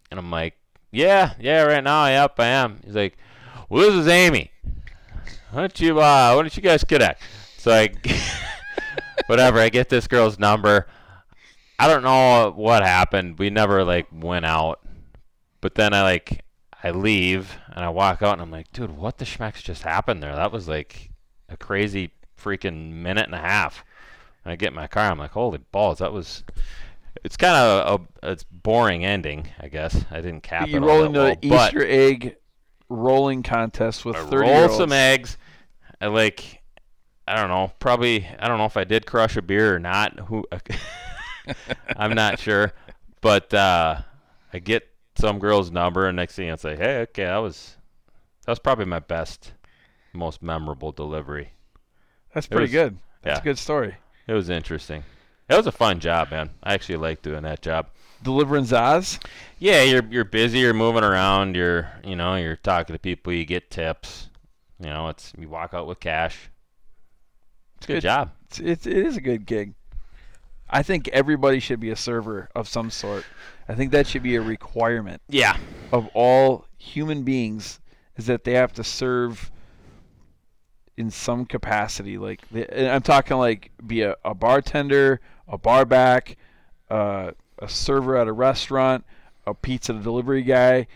[0.09, 0.55] And I'm like,
[0.91, 2.80] yeah, yeah, right now, yep, I am.
[2.86, 3.18] He's like,
[3.70, 4.51] well, this is Amy.
[5.51, 7.22] Why don't you, uh, why don't you guys connect?
[7.57, 7.89] So I,
[9.28, 10.88] whatever, I get this girl's number.
[11.80, 13.39] I don't know what happened.
[13.39, 14.80] We never like went out.
[15.61, 16.43] But then I like
[16.84, 20.21] I leave and I walk out and I'm like, dude, what the schmecks just happened
[20.21, 20.36] there?
[20.36, 21.09] That was like
[21.49, 23.84] a crazy freaking minute and a half.
[24.45, 26.43] And I get in my car, I'm like, holy balls, that was.
[27.24, 30.03] It's kind of a, it's boring ending, I guess.
[30.11, 32.36] I didn't cap you it all roll into well, the Easter egg
[32.89, 35.38] rolling contest with I 30 roll some eggs.
[36.01, 36.61] I like,
[37.28, 40.19] I don't know, probably, I don't know if I did crush a beer or not.
[40.19, 40.43] Who,
[41.95, 42.74] I'm not sure,
[43.21, 44.01] but uh,
[44.51, 44.92] I get
[45.24, 47.78] some girl's number, and next thing I say, hey, okay, that was,
[48.45, 49.53] that was probably my best,
[50.11, 51.53] most memorable delivery.
[52.34, 52.97] That's pretty was- good.
[53.21, 53.41] That's yeah.
[53.41, 53.95] a good story.
[54.28, 55.03] It was interesting.
[55.47, 56.49] It was a fun job, man.
[56.61, 57.88] I actually like doing that job.
[58.21, 59.17] Delivering Zaz.
[59.59, 63.45] Yeah, you're you're busy, you're moving around, you're you know, you're talking to people, you
[63.45, 64.30] get tips.
[64.80, 66.49] You know, it's you walk out with cash.
[67.78, 68.01] It's a good Good.
[68.01, 68.32] job.
[68.47, 69.74] It's, it's it is a good gig.
[70.69, 73.26] I think everybody should be a server of some sort.
[73.68, 75.57] I think that should be a requirement Yeah.
[75.91, 77.80] of all human beings
[78.18, 79.51] is that they have to serve
[80.97, 82.18] in some capacity.
[82.18, 86.38] Like they, I'm talking like be a, a bartender, a barback,
[86.89, 89.05] uh, a server at a restaurant,
[89.47, 90.88] a pizza delivery guy.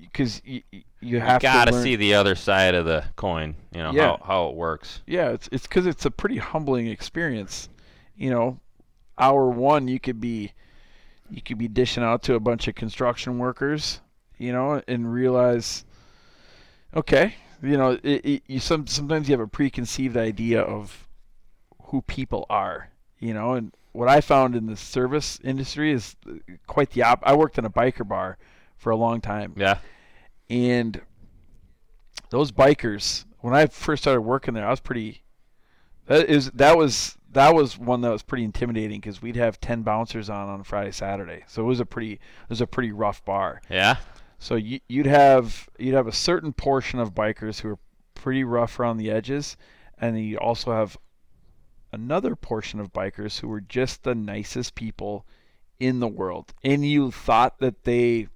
[0.00, 0.62] Because you,
[1.00, 4.16] you have you gotta to see the other side of the coin, you know, Yeah.
[4.16, 5.02] how, how it works.
[5.06, 7.68] Yeah, it's it's because it's a pretty humbling experience.
[8.16, 8.60] You know,
[9.18, 10.52] hour one you could be
[11.30, 14.00] you could be dishing out to a bunch of construction workers,
[14.38, 15.84] you know, and realize,
[16.94, 21.08] okay, you know, it, it, you some sometimes you have a preconceived idea of
[21.84, 26.16] who people are, you know, and what I found in the service industry is
[26.66, 27.20] quite the op.
[27.22, 28.36] I worked in a biker bar
[28.76, 29.78] for a long time, Yeah.
[30.50, 31.00] and
[32.30, 35.22] those bikers when I first started working there, I was pretty.
[36.06, 39.82] That is that was that was one that was pretty intimidating because we'd have ten
[39.82, 43.24] bouncers on on Friday Saturday, so it was a pretty it was a pretty rough
[43.24, 43.60] bar.
[43.70, 43.96] Yeah.
[44.38, 47.78] So you, you'd have you'd have a certain portion of bikers who are
[48.14, 49.56] pretty rough around the edges,
[49.98, 50.96] and then you also have
[51.92, 55.26] another portion of bikers who were just the nicest people
[55.78, 58.28] in the world, and you thought that they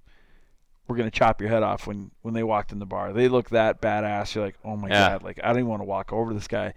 [0.87, 3.13] were gonna chop your head off when when they walked in the bar.
[3.13, 4.35] They look that badass.
[4.35, 5.09] You're like, oh my Yeah.
[5.09, 6.73] god, like I don't even want to walk over this guy.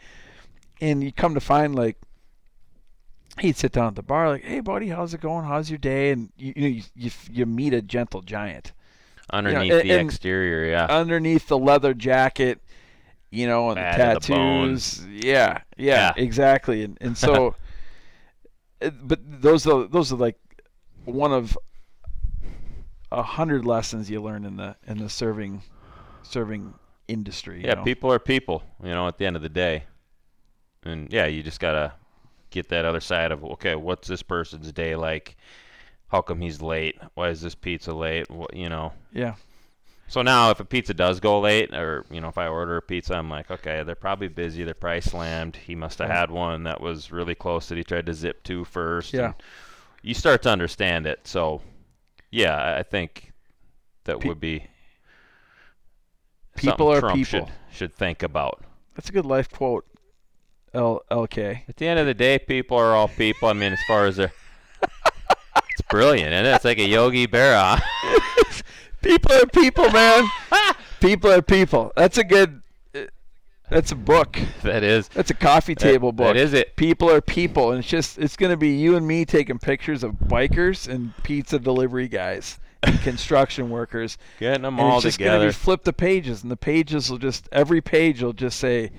[0.80, 1.96] And you come to find like
[3.40, 5.44] he'd sit down at the bar like, hey buddy, how's it going?
[5.44, 6.10] How's your day?
[6.10, 8.72] And you you know, you, you, you meet a gentle giant
[9.30, 10.86] Underneath and- the and- exterior, yeah.
[10.86, 12.60] underneath the leather jacket,
[13.30, 15.06] you know, and Bad the to the tattoos.
[15.10, 16.22] Yeah, yeah, Yeah.
[16.22, 16.84] exactly.
[16.84, 17.54] And and so,
[18.80, 20.38] eh, but those are those are like
[21.06, 21.56] one of
[23.10, 25.62] a hundred lessons you learn in the in the serving
[26.22, 26.74] serving
[27.08, 27.60] industry.
[27.60, 27.82] you yeah, know?
[27.84, 29.84] people are people, you know, at the end of the day.
[30.82, 31.94] And yeah, you just gotta
[32.54, 35.36] get that other side of okay, what's this person's day like?
[36.08, 36.96] How come he's late?
[37.14, 38.30] Why is this pizza late?
[38.30, 38.92] What you know?
[39.12, 39.34] Yeah,
[40.06, 42.82] So now, if a pizza does go late, or you know, if I order a
[42.82, 44.62] pizza, I'm like, okay, they're probably busy.
[44.64, 45.56] They're probably slammed.
[45.56, 48.64] He must have had one that was really close that he tried to zip to
[48.64, 49.12] first.
[49.12, 49.24] Yeah.
[49.26, 49.34] and
[50.02, 51.26] You start to understand it.
[51.26, 51.62] So,
[52.30, 53.32] yeah, I- I think
[54.04, 54.66] that Pe- would be
[56.56, 57.46] People are Trump people.
[57.46, 58.62] Should, should think about.
[58.94, 59.84] that's a good life quote.
[60.74, 61.60] L LK.
[61.68, 63.48] At the end of the day, people are all people.
[63.48, 64.32] I mean, as far as they're,
[65.70, 66.54] it's brilliant, isn't it?
[66.56, 67.80] It's like a Yogi Berra.
[69.02, 70.26] People are people, man.
[71.00, 71.92] people are people.
[71.94, 72.62] That's a good.
[73.68, 74.38] That's a book.
[74.62, 75.08] that is.
[75.08, 76.28] That's a coffee table book.
[76.28, 76.74] That is it.
[76.76, 80.12] People are people, and it's just it's gonna be you and me taking pictures of
[80.12, 85.32] bikers and pizza delivery guys and construction workers, Getting them and all it's just gonna
[85.32, 85.48] together.
[85.48, 88.90] be flip the pages, and the pages will just every page will just say,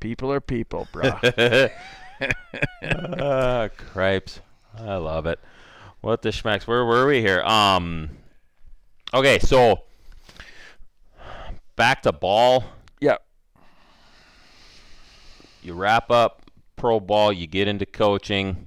[0.00, 1.12] "People are people, bro."
[2.82, 4.40] Ah, cripes.
[4.78, 5.40] I love it.
[6.02, 6.66] What the schmacks?
[6.66, 7.40] Where were we here?
[7.42, 8.10] Um.
[9.14, 9.84] Okay, so
[11.76, 12.64] back to ball.
[13.00, 13.16] yeah,
[15.62, 16.42] You wrap up
[16.76, 17.32] pro ball.
[17.32, 18.66] You get into coaching.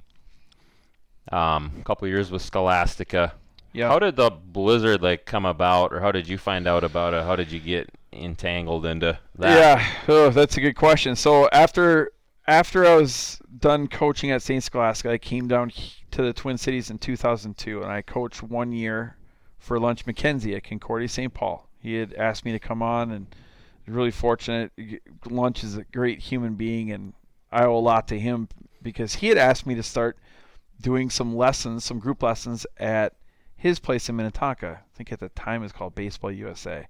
[1.32, 3.32] Um, a couple years with Scholastica.
[3.72, 3.88] yeah.
[3.88, 7.22] How did the blizzard like come about, or how did you find out about it?
[7.24, 9.58] How did you get entangled into that?
[9.58, 11.16] Yeah, oh, that's a good question.
[11.16, 12.12] So after
[12.46, 14.62] after I was done coaching at St.
[14.62, 15.72] Scholastica, I came down
[16.10, 19.16] to the Twin Cities in 2002, and I coached one year
[19.58, 21.32] for Lunch McKenzie at Concordia St.
[21.32, 21.68] Paul.
[21.78, 23.26] He had asked me to come on, and
[23.86, 24.72] really fortunate.
[25.26, 27.14] Lunch is a great human being, and
[27.50, 28.48] I owe a lot to him
[28.82, 30.18] because he had asked me to start
[30.80, 33.14] doing some lessons, some group lessons at
[33.56, 34.80] his place in Minnetonka.
[34.82, 36.86] I think at the time it was called Baseball USA.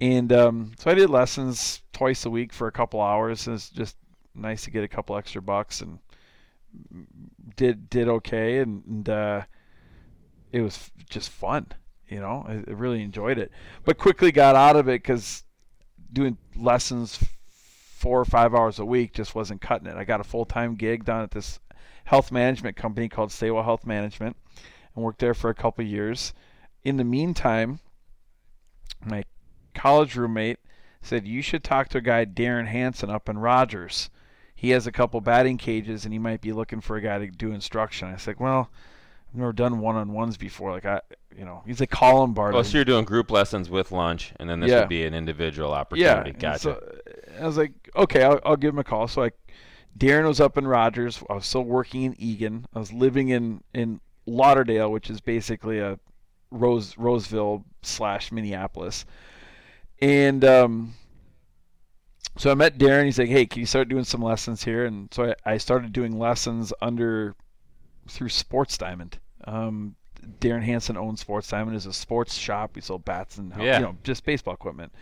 [0.00, 3.46] And um, so I did lessons twice a week for a couple hours.
[3.46, 3.96] It was just
[4.34, 5.98] nice to get a couple extra bucks and
[7.56, 8.58] did did okay.
[8.58, 9.42] And, and uh,
[10.52, 11.66] it was just fun,
[12.08, 12.44] you know.
[12.46, 13.52] I, I really enjoyed it,
[13.84, 15.44] but quickly got out of it because
[16.12, 17.18] doing lessons
[18.04, 19.96] four or five hours a week just wasn't cutting it.
[19.96, 21.60] I got a full time gig down at this
[22.04, 24.36] health management company called Staywell Health Management,
[24.94, 26.34] and worked there for a couple years.
[26.82, 27.80] In the meantime,
[29.04, 29.24] my
[29.74, 30.58] college roommate
[31.02, 34.10] said you should talk to a guy Darren Hansen up in Rogers.
[34.54, 37.26] He has a couple batting cages and he might be looking for a guy to
[37.26, 38.08] do instruction.
[38.08, 38.70] I said, well,
[39.28, 40.70] I've never done one-on-ones before.
[40.70, 41.00] Like I,
[41.36, 42.54] you know, he's a column bar.
[42.54, 44.80] Oh, so you're doing group lessons with lunch, and then this Yeah.
[44.80, 46.30] would be an individual opportunity.
[46.30, 46.58] and Gotcha.
[46.60, 46.92] So
[47.40, 49.08] I was like, okay, I'll, I'll give him a call.
[49.08, 49.30] So I,
[49.98, 51.22] Darren was up in Rogers.
[51.28, 52.66] I was still working in Eagan.
[52.74, 55.98] I was living in in Lauderdale, which is basically a
[56.50, 59.04] Rose Roseville slash Minneapolis.
[60.00, 60.94] And um,
[62.36, 63.04] so I met Darren.
[63.04, 65.92] He's like, "Hey, can you start doing some lessons here?" And so I, I started
[65.92, 67.34] doing lessons under
[68.08, 69.18] through Sports Diamond.
[69.44, 69.94] Um,
[70.40, 71.76] Darren Hansen owns Sports Diamond.
[71.76, 72.72] is a sports shop.
[72.74, 73.78] We sell bats and Yeah.
[73.78, 74.92] you know just baseball equipment.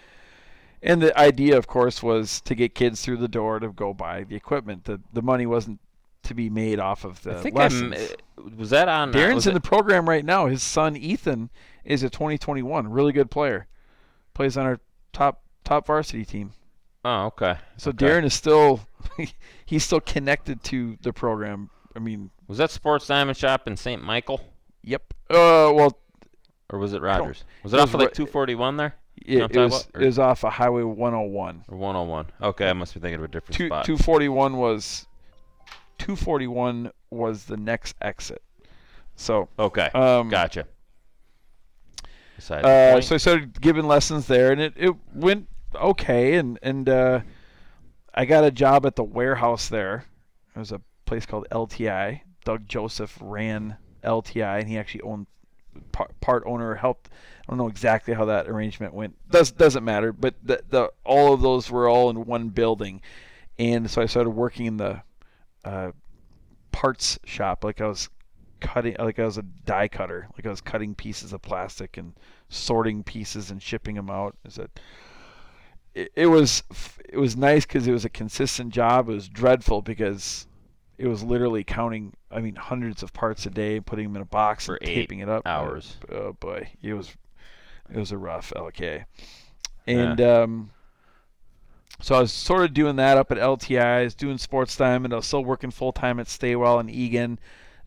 [0.84, 4.24] And the idea, of course, was to get kids through the door to go buy
[4.24, 4.84] the equipment.
[4.84, 5.80] The the money wasn't
[6.24, 7.94] to be made off of the I think lessons.
[8.38, 9.08] I'm, uh, was that on?
[9.10, 10.46] uh, Darren's in it- the program right now.
[10.46, 11.50] His son Ethan
[11.84, 13.66] is a 2021, really good player.
[14.34, 14.80] Plays on our
[15.12, 16.52] top top varsity team.
[17.04, 17.56] Oh, okay.
[17.76, 18.06] So Okay.
[18.06, 18.80] Darren is still
[19.66, 21.70] he's still connected to the program.
[21.94, 24.02] I mean, Was that Sports Diamond Shop in St.
[24.02, 24.40] Michael,
[24.82, 25.12] yep.
[25.28, 25.98] Uh, well,
[26.70, 27.44] or was it Rogers?
[27.62, 28.94] Was it, it off was of like 241 there,
[29.26, 31.64] it, know it was it was off of Highway 101.
[31.68, 32.26] or 101?
[32.40, 33.84] Okay, I must be thinking of a different Two, spot.
[33.84, 35.06] 241 was
[35.98, 38.42] 241 was the next exit.
[39.16, 40.66] So Okay, um, gotcha.
[42.64, 47.20] Uh, so I started giving lessons there, and it, it went okay, and and uh,
[48.14, 50.06] I got a job at the warehouse there.
[50.54, 52.20] It was a place called LTI.
[52.44, 55.26] Doug Joseph ran LTI, and he actually owned
[55.92, 57.08] part, part owner helped.
[57.42, 59.16] I don't know exactly how that arrangement went.
[59.30, 60.12] Does doesn't matter.
[60.12, 63.00] But the, the all of those were all in one building,
[63.58, 65.02] and so I started working in the
[65.64, 65.92] uh,
[66.70, 67.64] parts shop.
[67.64, 68.08] Like I was
[68.62, 70.28] cutting, like I was a die cutter.
[70.36, 72.14] Like I was cutting pieces of plastic and
[72.48, 74.36] sorting pieces and shipping them out.
[74.46, 74.70] Is that
[75.94, 76.62] it, it was
[77.08, 79.08] it was nice because it was a consistent job.
[79.08, 80.46] It was dreadful because
[80.98, 82.14] it was literally counting.
[82.30, 85.18] I mean, hundreds of parts a day, putting them in a box For and taping
[85.18, 85.46] it up.
[85.46, 85.96] hours.
[86.10, 87.14] Oh, boy, it was
[87.90, 89.04] it was a rough LK.
[89.86, 90.70] And um,
[92.00, 94.04] so I was sort of doing that up at LTI.
[94.04, 97.38] I doing sports time, and I was still working full time at Staywell and Eagan.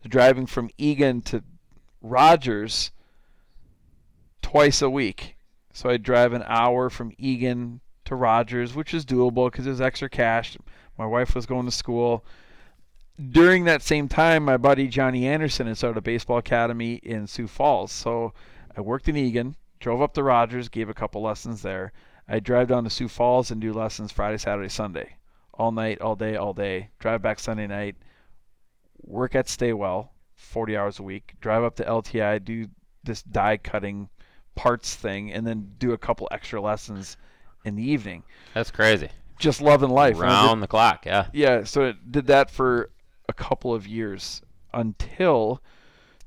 [0.08, 1.42] Driving from Eagan to
[2.00, 2.92] Rogers
[4.42, 5.36] twice a week.
[5.72, 9.80] So I'd drive an hour from Eagan to Rogers, which is doable because it was
[9.80, 10.56] extra cash.
[10.96, 12.24] My wife was going to school.
[13.30, 17.48] During that same time, my buddy Johnny Anderson had started a baseball academy in Sioux
[17.48, 17.92] Falls.
[17.92, 18.32] So
[18.76, 21.92] I worked in Eagan, drove up to Rogers, gave a couple lessons there.
[22.28, 25.16] I'd drive down to Sioux Falls and do lessons Friday, Saturday, Sunday.
[25.54, 26.90] All night, all day, all day.
[26.98, 27.96] Drive back Sunday night,
[29.06, 32.66] work at Staywell 40 hours a week, drive up to LTI, do
[33.04, 34.08] this die cutting
[34.54, 37.16] parts thing, and then do a couple extra lessons
[37.64, 38.22] in the evening.
[38.54, 39.08] That's crazy.
[39.38, 40.16] Just loving life.
[40.16, 41.26] And I did- Round the clock, yeah.
[41.32, 42.90] yeah, so it did that for
[43.28, 44.40] a couple of years
[44.72, 45.62] until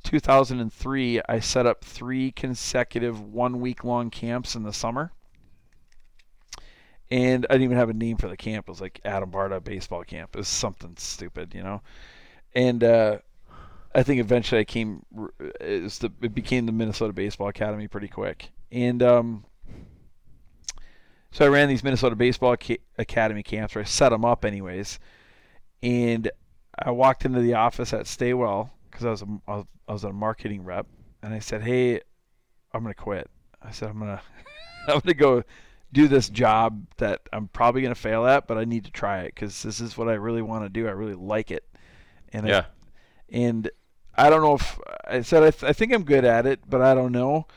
[0.04, 1.22] 2003.
[1.28, 5.12] I set up three consecutive one week long camps in the summer.
[7.12, 8.68] And I didn't even have a name for the camp.
[8.68, 10.36] It was like Adam Barta baseball camp.
[10.36, 11.82] It was something stupid, you know.
[12.56, 13.20] And uh,
[13.94, 15.06] I think eventually I came.
[15.60, 18.50] It, the, it became the Minnesota Baseball Academy pretty quick.
[18.72, 19.46] And um,
[21.32, 25.00] so I ran these Minnesota Baseball Ca- Academy camps, or I set them up anyways.
[25.82, 26.30] And
[26.78, 30.14] I walked into the office at Staywell because I was, a, I I was a
[30.14, 30.88] marketing rep,
[31.22, 32.02] and I said, "Hey,
[32.74, 33.30] I'm gonna quit."
[33.62, 34.22] I said, "I'm gonna
[34.88, 35.44] I'm gonna go
[35.92, 39.36] do this job that I'm probably gonna fail at, but I need to try it
[39.36, 40.88] because this is what I really want to do.
[40.88, 41.66] I really like it."
[42.34, 42.66] And I, Yeah.
[43.32, 43.70] and
[44.16, 46.82] I don't know if I said I, th- I think I'm good at it, but
[46.82, 47.48] I don't know.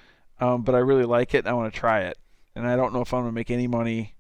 [0.41, 1.39] Um, but I really like it.
[1.39, 2.19] and I want to try it,
[2.57, 4.17] and I don't know if I'm gonna make any money,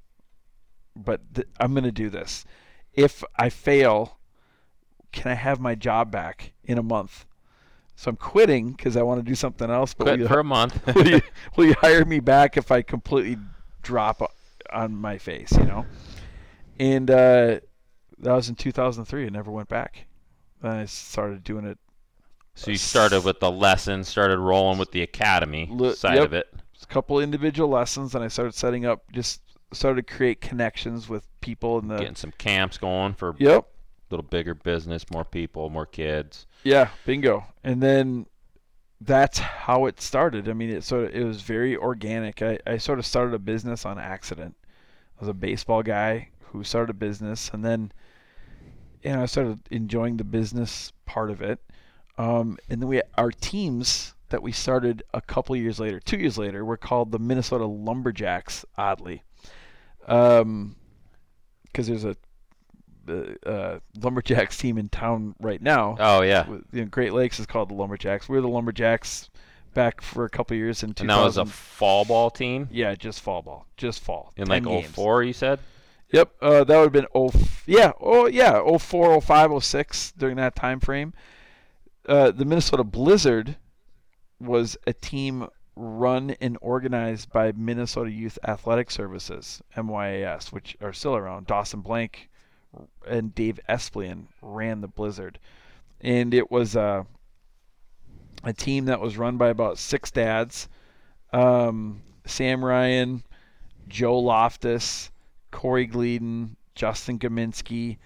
[0.94, 2.44] but th- I'm gonna do this.
[2.92, 4.18] If I fail,
[5.11, 7.26] can I have my job back in a month?
[7.96, 9.94] So I'm quitting because I want to do something else.
[9.94, 10.94] But Quit will you, for a month.
[10.94, 11.20] will, you,
[11.57, 13.38] will you hire me back if I completely
[13.82, 14.22] drop
[14.72, 15.53] on my face?
[15.53, 15.86] You know.
[16.78, 17.61] And uh,
[18.18, 19.26] that was in 2003.
[19.26, 20.07] I never went back.
[20.62, 21.78] Then I started doing it
[22.54, 26.26] so you uh, started with the lesson, started rolling with the academy Li- side yep.
[26.26, 26.52] of it.
[26.82, 29.10] a couple individual lessons, and I started setting up.
[29.12, 29.40] Just
[29.72, 31.96] started to create connections with people in the.
[31.98, 33.68] Getting some camps going for a Yep.
[34.10, 36.46] little bigger business, more people, more kids.
[36.62, 37.44] Yeah, bingo.
[37.64, 38.26] And then
[39.00, 40.48] that's how it started.
[40.48, 42.42] I mean, it sort of it was very organic.
[42.42, 44.56] I, I sort of started a business on accident.
[45.16, 47.92] I was a baseball guy who started a business, and then
[49.03, 51.59] you know I started enjoying the business part of it.
[52.18, 56.38] Um, and then we our teams that we started a couple years later, two years
[56.38, 58.64] later, were called the Minnesota Lumberjacks.
[58.78, 59.22] Oddly,
[60.00, 62.16] because there's a
[63.09, 66.48] uh, uh, Lumberjacks team in town right now Oh yeah.
[66.48, 68.28] with- you know, Great Lakes is called the Lumberjacks.
[68.28, 69.28] We are the Lumberjacks
[69.74, 71.09] back for a couple years in And 2000.
[71.18, 74.32] that was a fall ball team yeah, just fall ball, just fall.
[74.36, 74.88] in like games.
[74.94, 75.59] 04, you said?
[76.12, 77.32] Yep, uh, that would have been oh
[77.66, 81.14] yeah, oh yeah, 04, 05, 06 during that time frame.
[82.06, 83.56] Uh, the Minnesota Blizzard
[84.38, 91.16] was a team run and organized by Minnesota Youth Athletic Services (MYAS), which are still
[91.16, 91.46] around.
[91.46, 92.28] Dawson Blank
[93.06, 95.38] and Dave Esplian ran the Blizzard,
[96.02, 97.04] and it was uh,
[98.44, 100.68] a team that was run by about six dads:
[101.32, 103.22] um, Sam Ryan,
[103.88, 105.10] Joe Loftus,
[105.53, 107.98] Corey Gleeden, Justin Gaminsky,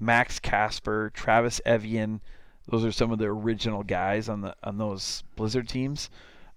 [0.00, 2.20] Max Casper, Travis Evian.
[2.68, 6.10] Those are some of the original guys on the on those Blizzard teams.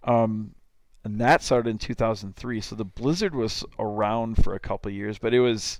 [0.04, 0.56] Um,
[1.04, 2.62] and that started in 2003.
[2.62, 5.80] So the Blizzard was around for a couple of years, but it was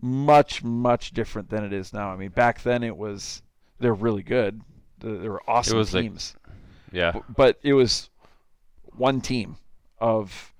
[0.00, 2.10] much much different than it is now.
[2.10, 3.42] I mean, back then it was
[3.78, 4.60] they're really good.
[5.00, 6.34] They were awesome was like- teams
[6.92, 7.12] Yeah.
[7.12, 8.08] b- but it was
[8.96, 9.56] one team
[9.98, 10.52] of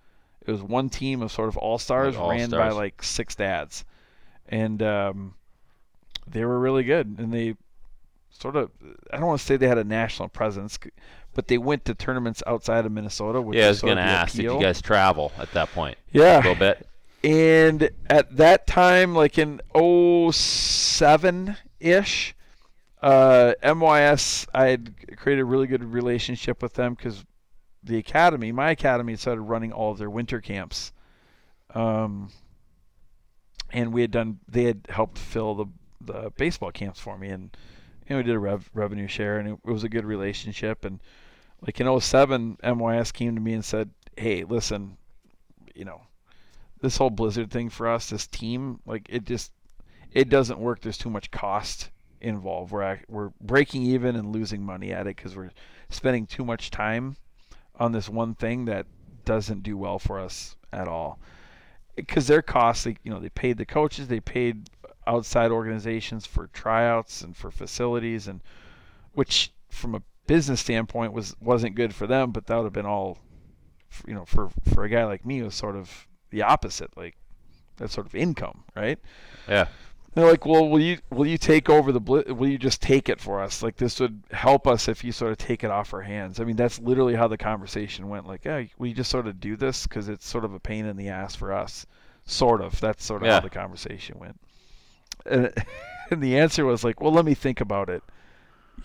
[0.46, 3.84] it was one team of sort of all stars Like ran by like six dads,
[4.48, 5.34] and um,
[6.26, 7.16] they were really good.
[7.18, 7.56] And they
[8.30, 8.70] sort of
[9.12, 10.78] I don't want to say they had a national presence,
[11.34, 13.40] but they went to tournaments outside of Minnesota.
[13.40, 14.54] Which Yeah, I was going to ask if appeal.
[14.56, 15.98] you guys travel at that point.
[16.12, 16.86] yeah, A little bit.
[17.24, 22.34] and at that time, like in 07 ish,
[23.02, 27.24] uh, MYS, I had created a really good relationship with them because
[27.86, 30.92] the academy, my academy, started running all of their winter camps.
[31.74, 32.30] Um,
[33.72, 35.66] and we had done, they had helped fill the,
[36.00, 37.28] the baseball camps for me.
[37.28, 37.56] And,
[38.08, 40.84] and we did a rev, revenue share, and it, it was a good relationship.
[40.84, 41.00] And
[41.64, 44.96] like in 07, MYS came to me and said, hey, listen,
[45.74, 46.02] you know,
[46.80, 49.52] this whole Blizzard thing for us, this team, like it just,
[50.12, 50.80] it doesn't work.
[50.80, 52.72] There's too much cost involved.
[52.72, 55.50] We're we're breaking even and losing money at it because we're
[55.90, 57.16] spending too much time
[57.78, 58.86] on this one thing that
[59.24, 61.18] doesn't do well for us at all.
[61.94, 64.68] Because their costs, they, you know, they paid the coaches, they paid
[65.06, 68.42] outside organizations for tryouts and for facilities, and
[69.12, 72.86] which from a business standpoint was wasn't good for them, but that would have been
[72.86, 73.18] all,
[74.06, 77.16] you know, for for a guy like me was sort of the opposite, like
[77.76, 78.98] that sort of income, right?
[79.48, 79.68] Yeah.
[80.16, 83.20] They're like, well, will you will you take over the will you just take it
[83.20, 83.62] for us?
[83.62, 86.40] Like this would help us if you sort of take it off our hands.
[86.40, 88.26] I mean, that's literally how the conversation went.
[88.26, 90.96] Like, yeah, we just sort of do this because it's sort of a pain in
[90.96, 91.84] the ass for us.
[92.24, 92.80] Sort of.
[92.80, 93.34] That's sort of yeah.
[93.34, 94.40] how the conversation went.
[95.26, 95.52] And,
[96.10, 98.02] and the answer was like, well, let me think about it.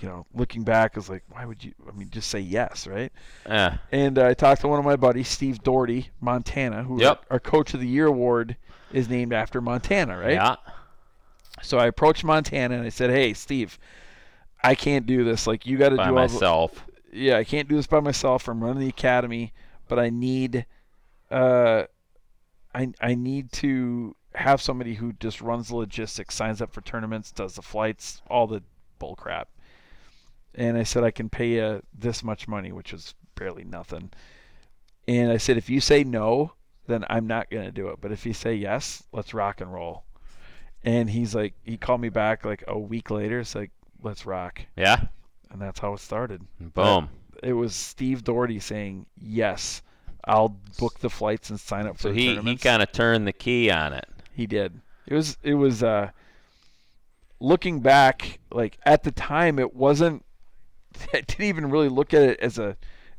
[0.01, 1.71] You know, looking back, is like, why would you?
[1.87, 3.11] I mean, just say yes, right?
[3.45, 3.77] Yeah.
[3.93, 7.23] And uh, I talked to one of my buddies, Steve Doherty, Montana, who yep.
[7.31, 8.57] our Coach of the Year award
[8.91, 10.33] is named after Montana, right?
[10.33, 10.57] Yeah.
[11.61, 13.79] So I approached Montana and I said, "Hey, Steve,
[14.63, 15.47] I can't do this.
[15.47, 16.85] Like you got to do by myself.
[17.11, 18.47] The, yeah, I can't do this by myself.
[18.47, 19.53] I'm running the academy,
[19.87, 20.65] but I need,
[21.29, 21.83] uh,
[22.73, 27.31] I I need to have somebody who just runs the logistics, signs up for tournaments,
[27.31, 28.63] does the flights, all the
[28.99, 29.49] bull crap."
[30.55, 34.11] And I said, "I can pay you this much money, which is barely nothing."
[35.07, 36.53] And I said, "If you say no,
[36.87, 37.99] then I'm not going to do it.
[37.99, 40.03] But if you say yes, let's rock and roll."
[40.83, 43.71] And he's like he called me back like a week later it's like
[44.03, 44.61] let's rock.
[44.75, 45.05] Yeah?
[45.51, 46.41] And that's how it started.
[46.59, 47.09] Boom.
[47.33, 49.81] but it was steve doherty saying yes
[50.25, 53.33] i'll book the flights and sign up for so he he kind of turned the
[53.33, 54.05] key on it.
[54.33, 54.79] He did.
[55.07, 56.11] It was it was uh
[57.39, 60.23] looking back like at the time it wasn't
[61.13, 62.77] i didn't even really look at it as a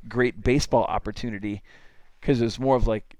[0.08, 1.62] great baseball opportunity
[2.20, 3.16] because it was more of like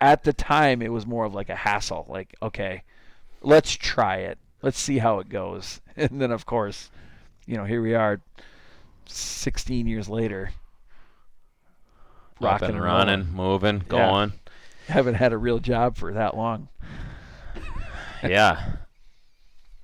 [0.00, 2.06] at the time it was more of like a hassle.
[2.08, 2.82] Like okay
[3.42, 4.38] let's try it.
[4.62, 5.80] Let's see how it goes.
[5.98, 6.92] And then, of course,
[7.44, 8.20] you know, here we are,
[9.06, 10.52] 16 years later,
[12.40, 13.32] rocking and running, rolling.
[13.32, 14.32] moving, going.
[14.86, 14.92] Yeah.
[14.94, 16.68] Haven't had a real job for that long.
[18.22, 18.76] yeah,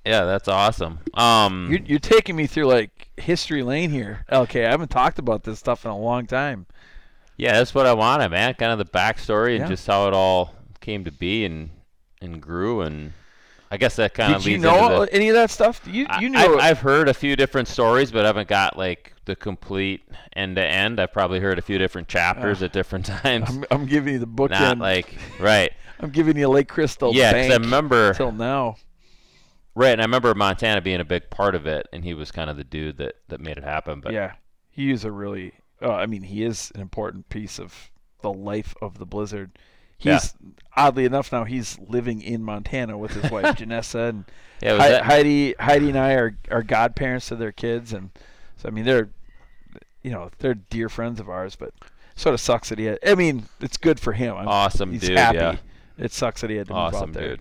[0.07, 1.01] yeah, that's awesome.
[1.15, 4.25] Um, you're, you're taking me through like history lane here.
[4.31, 6.67] Okay, I haven't talked about this stuff in a long time.
[7.37, 8.55] Yeah, that's what I wanted, man.
[8.55, 9.63] Kind of the backstory yeah.
[9.63, 11.71] and just how it all came to be and
[12.21, 13.13] and grew and
[13.71, 15.81] I guess that kind of leads you know the, any of that stuff?
[15.87, 19.15] You you knew I've, I've, heard a few different stories, but I haven't got like
[19.25, 20.03] the complete
[20.37, 21.01] end to end.
[21.01, 23.49] I've probably heard a few different chapters uh, at different times.
[23.49, 24.51] I'm, I'm, giving you the book.
[24.51, 24.81] Not end.
[24.81, 25.73] like right.
[26.01, 27.15] I'm giving you Lake Crystal.
[27.15, 28.77] Yeah, because I remember until now.
[29.77, 32.49] Right, and I remember Montana being a big part of it, and he was kind
[32.49, 34.01] of the dude that that made it happen.
[34.01, 34.35] But yeah,
[34.71, 35.53] he is a really.
[35.83, 37.91] Uh, I mean, he is an important piece of
[38.23, 39.59] the life of the Blizzard
[40.05, 40.51] he's yeah.
[40.77, 44.25] oddly enough now he's living in Montana with his wife Janessa and
[44.63, 48.11] yeah, He- Heidi Heidi and I are are godparents to their kids and
[48.57, 49.11] so I mean they're
[50.03, 51.73] you know they're dear friends of ours but
[52.17, 55.01] sort of sucks that he had I mean it's good for him I'm, awesome he's
[55.01, 55.57] dude happy yeah.
[55.99, 57.41] it sucks that he had to awesome move out there dude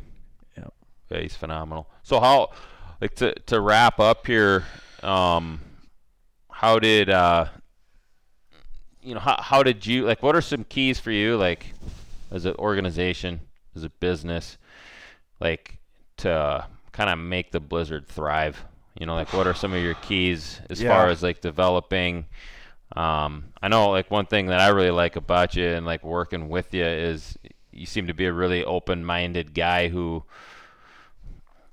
[0.58, 0.68] yeah.
[1.10, 2.52] yeah he's phenomenal so how
[3.02, 4.66] like to to wrap up here
[5.04, 5.60] um
[6.50, 7.46] how did uh
[9.04, 11.74] you know how, how did you like what are some keys for you like
[12.34, 13.40] as an organization,
[13.76, 14.58] as a business,
[15.40, 15.78] like
[16.18, 18.66] to kind of make the Blizzard thrive?
[19.00, 20.90] You know, like what are some of your keys as yeah.
[20.90, 22.26] far as like developing?
[22.96, 26.50] Um, I know like one thing that I really like about you and like working
[26.50, 27.38] with you is
[27.72, 30.24] you seem to be a really open-minded guy who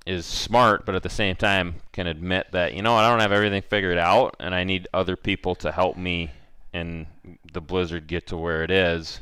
[0.05, 3.31] is smart, but at the same time can admit that you know I don't have
[3.31, 6.31] everything figured out, and I need other people to help me
[6.73, 7.05] and
[7.51, 9.19] the Blizzard get to where it is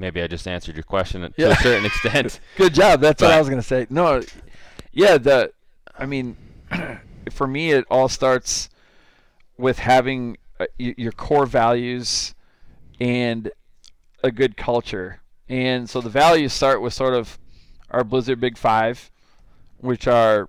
[0.00, 1.48] maybe I just answered your question to yeah.
[1.48, 2.40] a certain extent.
[2.56, 3.00] Good job.
[3.00, 3.86] That's but, what I was going to say.
[3.90, 4.22] No,
[4.92, 5.52] yeah, the
[5.96, 6.36] I mean,
[7.30, 8.70] for me, it all starts
[9.58, 12.34] with having uh, your core values
[12.98, 13.50] and
[14.24, 15.20] a good culture.
[15.48, 17.38] And so the values start with sort of
[17.90, 19.10] our Blizzard Big Five,
[19.78, 20.48] which are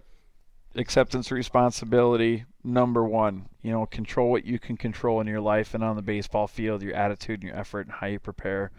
[0.76, 3.50] acceptance, responsibility, number one.
[3.62, 6.82] You know, control what you can control in your life and on the baseball field,
[6.82, 8.72] your attitude and your effort and how you prepare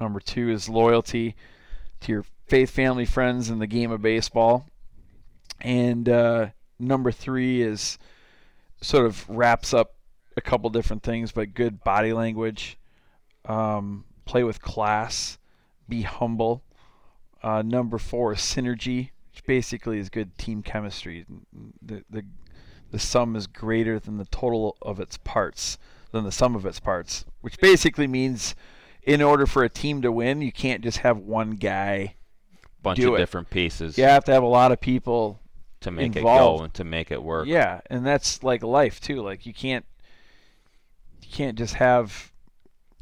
[0.00, 1.36] Number two is loyalty
[2.00, 4.66] to your faith, family, friends, and the game of baseball.
[5.60, 7.98] And uh, number three is
[8.80, 9.94] sort of wraps up
[10.36, 12.76] a couple different things, but good body language,
[13.46, 15.38] um, play with class,
[15.88, 16.62] be humble.
[17.42, 21.24] Uh, number four is synergy, which basically is good team chemistry.
[21.82, 22.24] The, the
[22.90, 25.78] the sum is greater than the total of its parts,
[26.12, 28.54] than the sum of its parts, which basically means
[29.06, 32.14] in order for a team to win, you can't just have one guy
[32.82, 33.18] bunch do of it.
[33.18, 35.40] different pieces You have to have a lot of people
[35.80, 37.46] to make it go and to make it work.
[37.46, 39.22] Yeah, and that's like life too.
[39.22, 39.84] Like you can't
[41.22, 42.32] you can't just have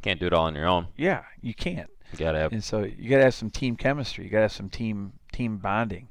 [0.03, 0.89] Can't do it all on your own.
[0.97, 1.91] yeah, you can't.
[2.13, 4.25] You gotta have And so you got to have some team chemistry.
[4.25, 6.09] You got to have some team team bonding.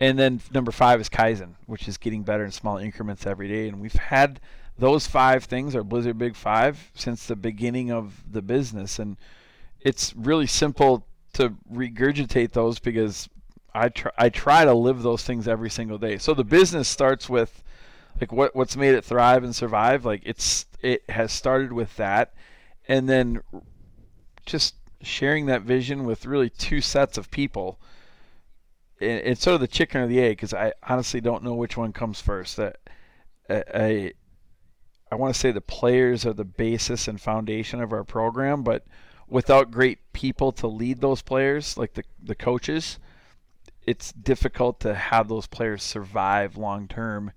[0.00, 3.66] And then number 5 is kaizen, which is getting better in small increments every day
[3.68, 4.40] and we've had
[4.78, 9.16] those five things are Blizzard Big 5 since the beginning of the business and
[9.80, 13.28] it's really simple to regurgitate those because
[13.74, 16.18] I try I try to live those things every single day.
[16.18, 17.62] So the business starts with
[18.20, 20.04] like what what's made it thrive and survive.
[20.04, 22.34] Like it's it has started with that,
[22.88, 23.42] and then
[24.46, 27.78] just sharing that vision with really two sets of people.
[28.98, 31.76] It, it's sort of the chicken or the egg because I honestly don't know which
[31.76, 32.56] one comes first.
[32.56, 32.78] That
[33.48, 34.12] I I
[35.16, 38.84] want to say the players are the basis and foundation of our program, but
[39.28, 42.98] without great people to lead those players, like the the coaches,
[43.86, 47.32] it's difficult to have those players survive long term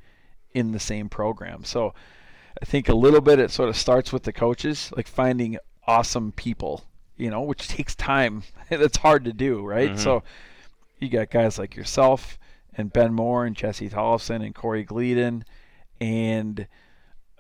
[0.54, 1.64] in the same program.
[1.64, 1.94] So
[2.62, 5.58] I think a little bit it sort of starts with the coaches, like finding
[5.88, 6.84] awesome people,
[7.18, 8.44] you know, which takes time.
[8.70, 9.92] That's hard to do, right?
[9.92, 10.00] Mhm.
[10.00, 10.24] So
[11.00, 12.38] you got guys like yourself
[12.76, 15.44] and Ben Moore and Jesse Tollefson and Corey Gleedon
[16.00, 16.68] and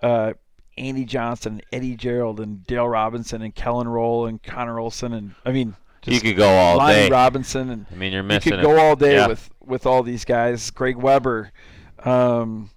[0.01, 0.33] uh,
[0.77, 5.35] Andy Johnson, and Eddie Gerald, and Dale Robinson, and Kellen Roll, and Connor Olson, and
[5.45, 5.75] I mean,
[6.05, 7.09] you could go all Lonnie day.
[7.09, 8.53] Robinson, and I mean, you're missing.
[8.53, 8.67] you could it.
[8.67, 9.27] go all day Yeah.
[9.27, 10.71] with with all these guys.
[10.71, 11.51] Greg Weber,
[12.03, 12.71] um,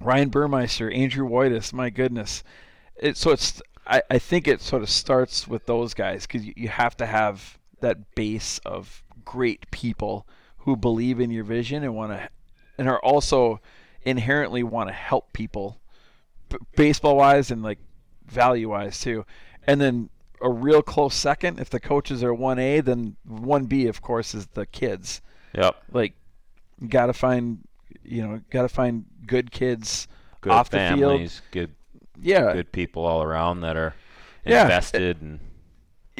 [0.00, 1.72] Ryan Burmeister, Andrew Whitus.
[1.72, 2.44] My goodness,
[2.96, 6.52] it, so it's I, I think it sort of starts with those guys because you,
[6.56, 10.26] you have to have that base of great people
[10.58, 12.28] who believe in your vision and want to
[12.78, 13.60] and are also
[14.02, 15.80] inherently want to help people
[16.48, 17.78] b- baseball wise and like
[18.26, 19.24] value wise too
[19.66, 20.08] and then
[20.42, 24.66] a real close second if the coaches are 1a then 1b of course is the
[24.66, 25.20] kids
[25.54, 25.76] Yep.
[25.92, 26.12] like
[26.88, 27.60] gotta find
[28.04, 30.06] you know gotta find good kids
[30.42, 31.00] Good off the field.
[31.00, 31.70] families, good
[32.20, 33.94] yeah good people all around that are
[34.44, 34.62] Yeah.
[34.62, 35.40] invested and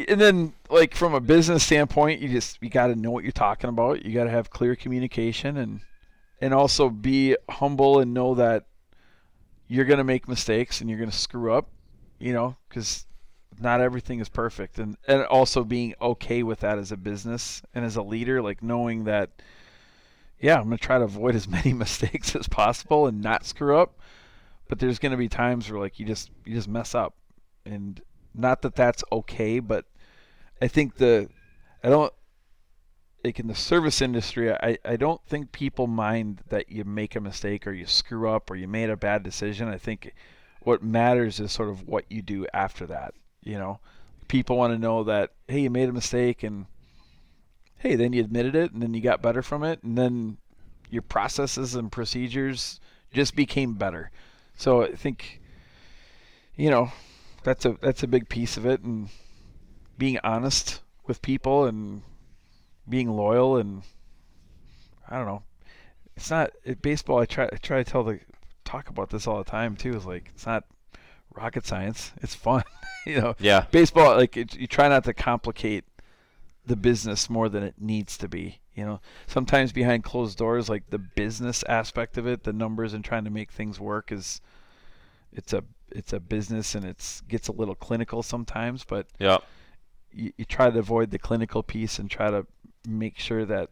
[0.08, 3.32] and then like from a business standpoint you just you got to know what you're
[3.32, 5.80] talking about you got to have clear communication and
[6.40, 8.64] and also be humble and know that
[9.68, 11.68] you're going to make mistakes and you're going to screw up
[12.18, 13.06] you know cuz
[13.60, 14.78] not everything is perfect.
[14.78, 18.62] And and also being okay with that as a business and as a leader like
[18.62, 19.30] knowing that
[20.38, 23.78] yeah I'm going to try to avoid as many mistakes as possible and not screw
[23.78, 23.98] up.
[24.68, 27.14] But there's going to be times where like you just you just mess up.
[27.64, 28.00] And
[28.36, 29.86] not that that's okay but
[30.60, 31.26] i think the
[31.82, 32.12] i don't
[33.26, 37.20] like in the service industry i i don't think people mind that you make a
[37.20, 39.68] mistake or you screw up or you made a bad decision.
[39.68, 40.14] I think
[40.60, 43.78] what matters is sort of what you do after that you know?
[44.28, 46.66] People want to know that hey you made a mistake and
[47.78, 50.36] hey then you admitted it and then you got better from it and then
[50.88, 52.80] your processes and procedures
[53.12, 54.10] just became better.
[54.56, 55.40] So i think
[56.54, 56.92] you know
[57.42, 59.08] that's a that's a big piece of it and
[59.98, 62.02] being honest with people and
[62.88, 63.82] being loyal and
[65.08, 65.42] I don't know.
[66.16, 67.18] It's not it, baseball.
[67.18, 68.20] I try I try to tell the
[68.64, 69.94] talk about this all the time too.
[69.94, 70.64] Is like it's not
[71.34, 72.12] rocket science.
[72.22, 72.64] It's fun,
[73.06, 73.34] you know.
[73.38, 73.66] yeah.
[73.70, 75.84] Baseball like it, you try not to complicate
[76.64, 78.60] the business more than it needs to be.
[78.74, 83.04] You know, sometimes behind closed doors, like the business aspect of it, the numbers and
[83.04, 84.40] trying to make things work is
[85.32, 89.38] it's a it's a business and it's gets a little clinical sometimes, but yeah,
[90.12, 92.46] you, you try to avoid the clinical piece and try to
[92.86, 93.70] make sure that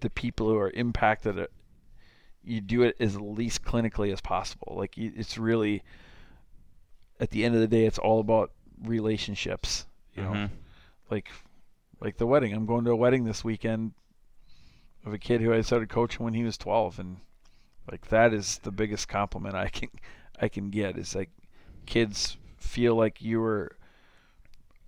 [0.00, 1.46] the people who are impacted uh,
[2.44, 4.74] you do it as least clinically as possible.
[4.76, 5.82] Like it's really
[7.20, 8.50] at the end of the day it's all about
[8.82, 10.32] relationships you know?
[10.32, 10.50] Mhm.
[11.10, 11.30] like
[12.00, 12.52] like the wedding.
[12.52, 13.92] I'm going to a wedding this weekend
[15.04, 17.16] of a kid who i started coaching when he was 12 and
[17.90, 19.88] like that is the biggest compliment i can
[20.40, 20.98] i can get.
[20.98, 21.30] Is like
[21.86, 23.76] kids feel like you were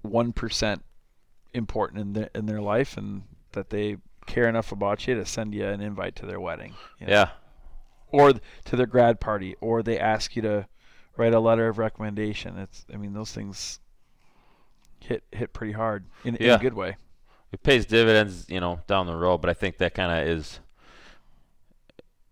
[0.05, 0.81] 1%
[1.53, 3.23] important in their in their life and
[3.55, 7.07] that they care enough about you to send you an invite to their wedding you
[7.07, 7.13] know?
[7.13, 7.29] Yeah.
[8.09, 10.67] or th- to their grad party or they ask you to
[11.17, 13.81] write a letter of recommendation it's i mean those things
[15.05, 16.97] hit hit pretty hard in, in a good way.
[17.53, 19.39] it pays dividends, you know, down the road.
[19.39, 20.61] But I think that kind of is,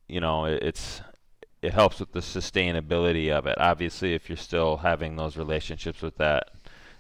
[0.09, 1.01] you know, it, it's
[1.61, 3.57] it helps with the sustainability of it.
[3.59, 6.51] Obviously, if you're still having those relationships with that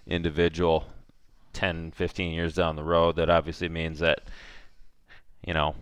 [0.06, 0.86] individual
[1.52, 4.22] 10, 15 years down the road, that obviously means that,
[5.46, 5.74] you know,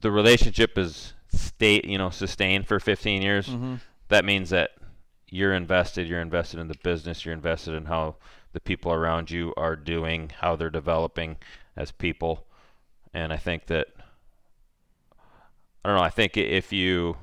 [0.00, 3.48] the relationship is state, you know, sustained for 15 years.
[3.48, 3.76] Mm-hmm.
[4.08, 4.70] That means that
[5.28, 6.08] you're invested.
[6.08, 7.24] You're invested in the business.
[7.24, 8.16] You're invested in how
[8.52, 11.36] the people around you are doing, how they're developing
[11.76, 12.46] as people.
[13.12, 13.88] And I think that
[15.84, 16.04] I don't know.
[16.04, 17.16] I think if you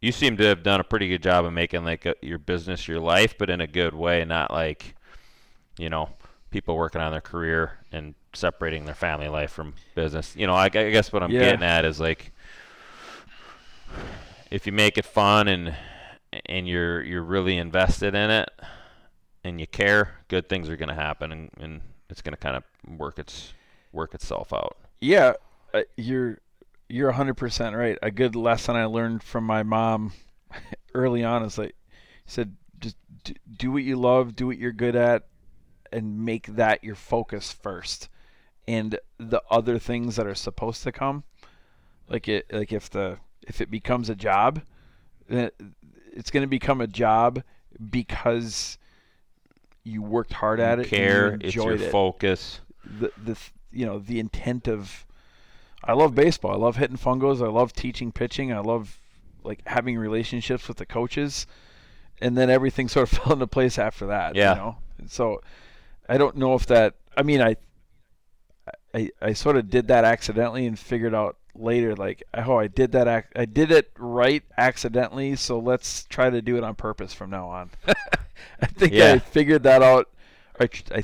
[0.00, 2.86] you seem to have done a pretty good job of making like a, your business
[2.86, 4.94] your life, but in a good way, not like
[5.78, 6.08] you know
[6.50, 10.34] people working on their career and separating their family life from business.
[10.36, 11.40] You know, I, I guess what I'm Yeah.
[11.40, 12.32] getting at is like
[14.50, 15.74] if you make it fun and
[16.46, 18.50] and you're you're really invested in it
[19.42, 22.56] and you care, good things are going to happen and, and it's going to kind
[22.56, 22.64] of
[22.98, 23.52] work its
[23.92, 24.76] work itself out.
[25.00, 25.34] Yeah,
[25.72, 26.38] uh, you're
[26.88, 27.98] you're 100% right.
[28.02, 30.12] A good lesson I learned from my mom
[30.94, 31.74] early on is like
[32.26, 32.96] said just
[33.56, 35.24] do what you love, do what you're good at
[35.94, 38.08] and make that your focus first.
[38.66, 41.24] And the other things that are supposed to come
[42.08, 44.62] like it like if the if it becomes a job,
[45.30, 45.50] eh,
[46.12, 47.42] it's going to become a job
[47.90, 48.78] because
[49.82, 52.60] you worked hard at You it care, and you it's your it focus.
[52.84, 53.38] the the
[53.70, 55.06] you know the intent of
[55.82, 56.52] I love baseball.
[56.52, 57.44] I love hitting fungos.
[57.44, 58.52] I love teaching pitching.
[58.52, 58.98] I love
[59.42, 61.46] like having relationships with the coaches,
[62.20, 64.34] and then everything sort of fell into place after that.
[64.34, 64.54] Yeah.
[64.54, 64.76] You know?
[65.06, 65.40] So
[66.08, 66.94] I don't know if that.
[67.16, 67.56] I mean, I
[68.94, 72.92] I I sort of did that accidentally and figured out later like oh I did
[72.92, 77.12] that ac- I did it right accidentally so let's try to do it on purpose
[77.12, 77.70] from now on.
[78.60, 79.12] I think Yeah.
[79.14, 80.08] I figured that out.
[80.58, 81.02] I, I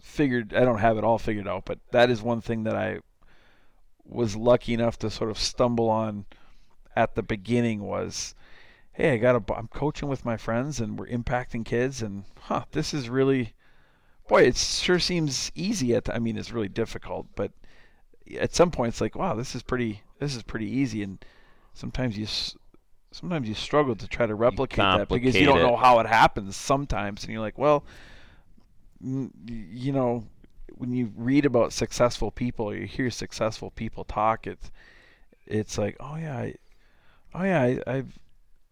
[0.00, 3.00] figured I don't have it all figured out, but that is one thing that I
[4.04, 6.24] was lucky enough to sort of stumble on
[6.96, 8.34] at the beginning was
[8.92, 12.64] hey, I got a I'm coaching with my friends and we're impacting kids and huh,
[12.72, 13.54] this is really
[14.28, 17.52] boy, it sure seems easy at I mean it's really difficult, but
[18.38, 21.24] at some point it's like wow, this is pretty this is pretty easy and
[21.74, 22.26] sometimes you
[23.10, 25.62] sometimes you struggle to try to replicate that because you don't it.
[25.62, 27.84] know how it happens sometimes and you're like, well,
[29.00, 30.24] you know,
[30.78, 34.70] when you read about successful people, or you hear successful people talk, it's
[35.46, 36.54] it's like, oh yeah, I,
[37.34, 38.18] oh yeah, I, I've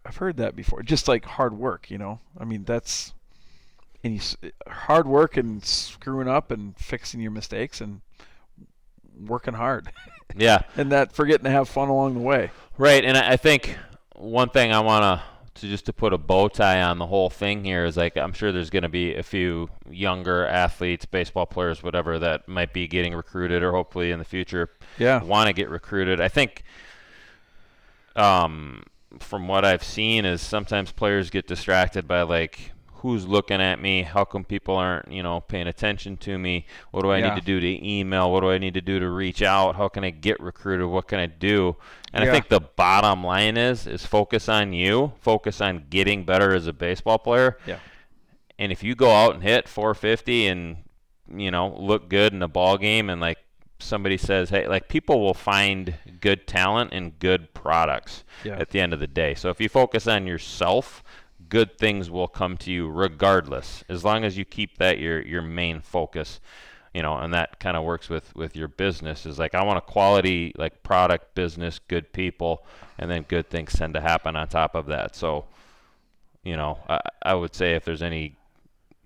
[0.04, 0.82] I've heard that before.
[0.82, 2.20] Just like hard work, you know.
[2.38, 3.14] I mean, that's
[4.06, 8.00] and you, hard work and screwing up and fixing your mistakes and
[9.26, 9.90] working hard
[10.36, 10.62] Yeah.
[10.76, 12.50] and that forgetting to have fun along the way.
[12.78, 13.76] Right, and I think
[14.14, 15.22] one thing I want to
[15.62, 18.34] to just to put a bow tie on the whole thing here is like I'm
[18.34, 22.86] sure there's going to be a few younger athletes, baseball players, whatever that might be
[22.86, 24.68] getting recruited or hopefully in the future
[24.98, 25.22] Yeah.
[25.22, 26.20] want to get recruited.
[26.20, 26.62] I think
[28.16, 28.82] um,
[29.18, 34.02] from what I've seen is sometimes players get distracted by like who's looking at me,
[34.02, 36.66] how come people aren't, you know, paying attention to me?
[36.90, 37.34] What do I Yeah.
[37.34, 38.32] need to do to email?
[38.32, 39.76] What do I need to do to reach out?
[39.76, 40.86] How can I get recruited?
[40.88, 41.76] What can I do?
[42.12, 42.30] And Yeah.
[42.30, 46.66] I think the bottom line is is focus on you, focus on getting better as
[46.66, 47.58] a baseball player.
[47.66, 47.78] Yeah.
[48.58, 50.78] And if you go out and hit 450 and
[51.34, 53.38] you know look good in a ball game and like
[53.78, 58.56] somebody says, hey, like people will find good talent and good products Yeah.
[58.58, 59.34] at the end of the day.
[59.34, 61.02] So if you focus on yourself,
[61.48, 65.42] good things will come to you regardless, as long as you keep that your your
[65.42, 66.40] main focus.
[66.94, 69.26] You know, and that kind of works with with your business.
[69.26, 72.64] Is like I want a quality like product, business, good people,
[72.98, 75.14] and then good things tend to happen on top of that.
[75.14, 75.44] So,
[76.42, 78.36] you know, I, I would say if there's any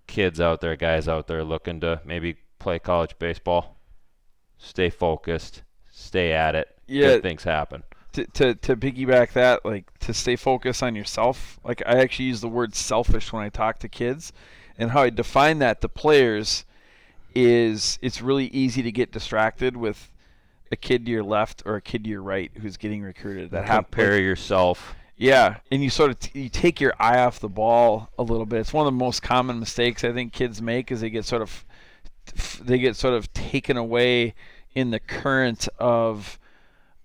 [0.06, 3.76] kids out there, guys out there looking to maybe play college baseball,
[4.58, 6.68] stay focused, stay at it.
[6.86, 7.06] Yeah.
[7.06, 7.82] Good things happen.
[8.12, 11.58] To, to to piggyback that, like to stay focused on yourself.
[11.64, 14.32] Like I actually use the word selfish when I talk to kids,
[14.78, 16.64] and how I define that to players
[17.34, 20.10] is it's really easy to get distracted with
[20.72, 23.50] a kid to your left or a kid to your right who's getting recruited.
[23.50, 23.86] That happens.
[23.86, 24.94] Compare yourself.
[25.16, 28.46] Yeah, and you sort of t- you take your eye off the ball a little
[28.46, 28.60] bit.
[28.60, 31.42] It's one of the most common mistakes I think kids make is they get sort
[31.42, 31.64] of
[32.60, 34.34] they get sort of taken away
[34.74, 36.38] in the current of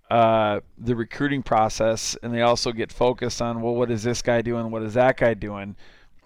[0.10, 4.42] uh, the recruiting process, and they also get focused on well, what is this guy
[4.42, 4.72] doing?
[4.72, 5.76] What is that guy doing?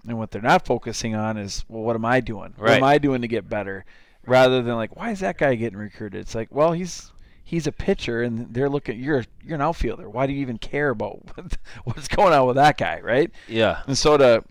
[0.07, 2.53] And what they're not focusing on is well, what am I doing?
[2.57, 3.85] What am I doing to get better?
[4.25, 6.21] Rather than like, why is that guy getting recruited?
[6.21, 7.11] It's like, well, he's
[7.43, 8.99] he's a pitcher, and they're looking.
[8.99, 10.09] You're you're an outfielder.
[10.09, 11.21] Why do you even care about
[11.85, 13.31] what's going on with that guy, right?
[13.47, 13.81] Yeah.
[13.87, 14.43] And so to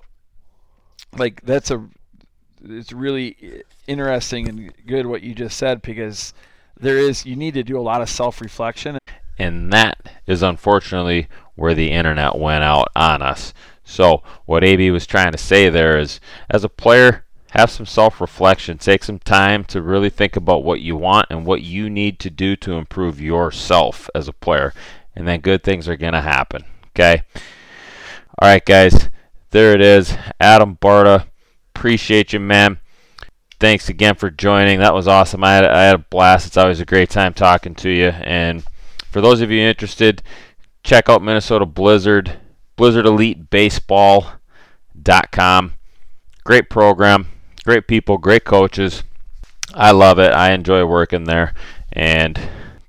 [1.16, 1.86] like that's a
[2.64, 6.34] it's really interesting and good what you just said because
[6.80, 8.98] there is you need to do a lot of self-reflection
[9.38, 13.52] and that is unfortunately where the internet went out on us.
[13.84, 18.20] So, what AB was trying to say there is as a player, have some self
[18.20, 18.78] reflection.
[18.78, 22.30] Take some time to really think about what you want and what you need to
[22.30, 24.74] do to improve yourself as a player.
[25.16, 26.64] And then good things are going to happen.
[26.90, 27.22] Okay?
[28.40, 29.09] All right, guys.
[29.50, 30.16] There it is.
[30.38, 31.26] Adam Barta.
[31.74, 32.78] Appreciate you, man.
[33.60, 34.78] Thanks again for joining.
[34.78, 35.43] That was awesome.
[35.43, 36.47] I had, I had a blast.
[36.47, 38.09] It's always a great time talking to you.
[38.09, 38.62] And
[39.10, 40.22] for those of you interested,
[40.85, 42.39] check out Minnesota Blizzard,
[42.76, 45.72] blizzardelitebaseball.com.
[46.44, 47.26] Great program,
[47.64, 49.02] great people, great coaches.
[49.74, 50.32] I love it.
[50.32, 51.52] I enjoy working there.
[51.93, 52.40] And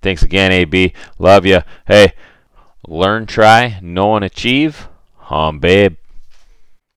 [0.04, 0.94] thanks again, AB.
[1.18, 1.62] Love you.
[1.88, 2.14] Hey,
[2.88, 4.88] learn, try, know, and achieve.
[5.18, 5.96] Hum, babe.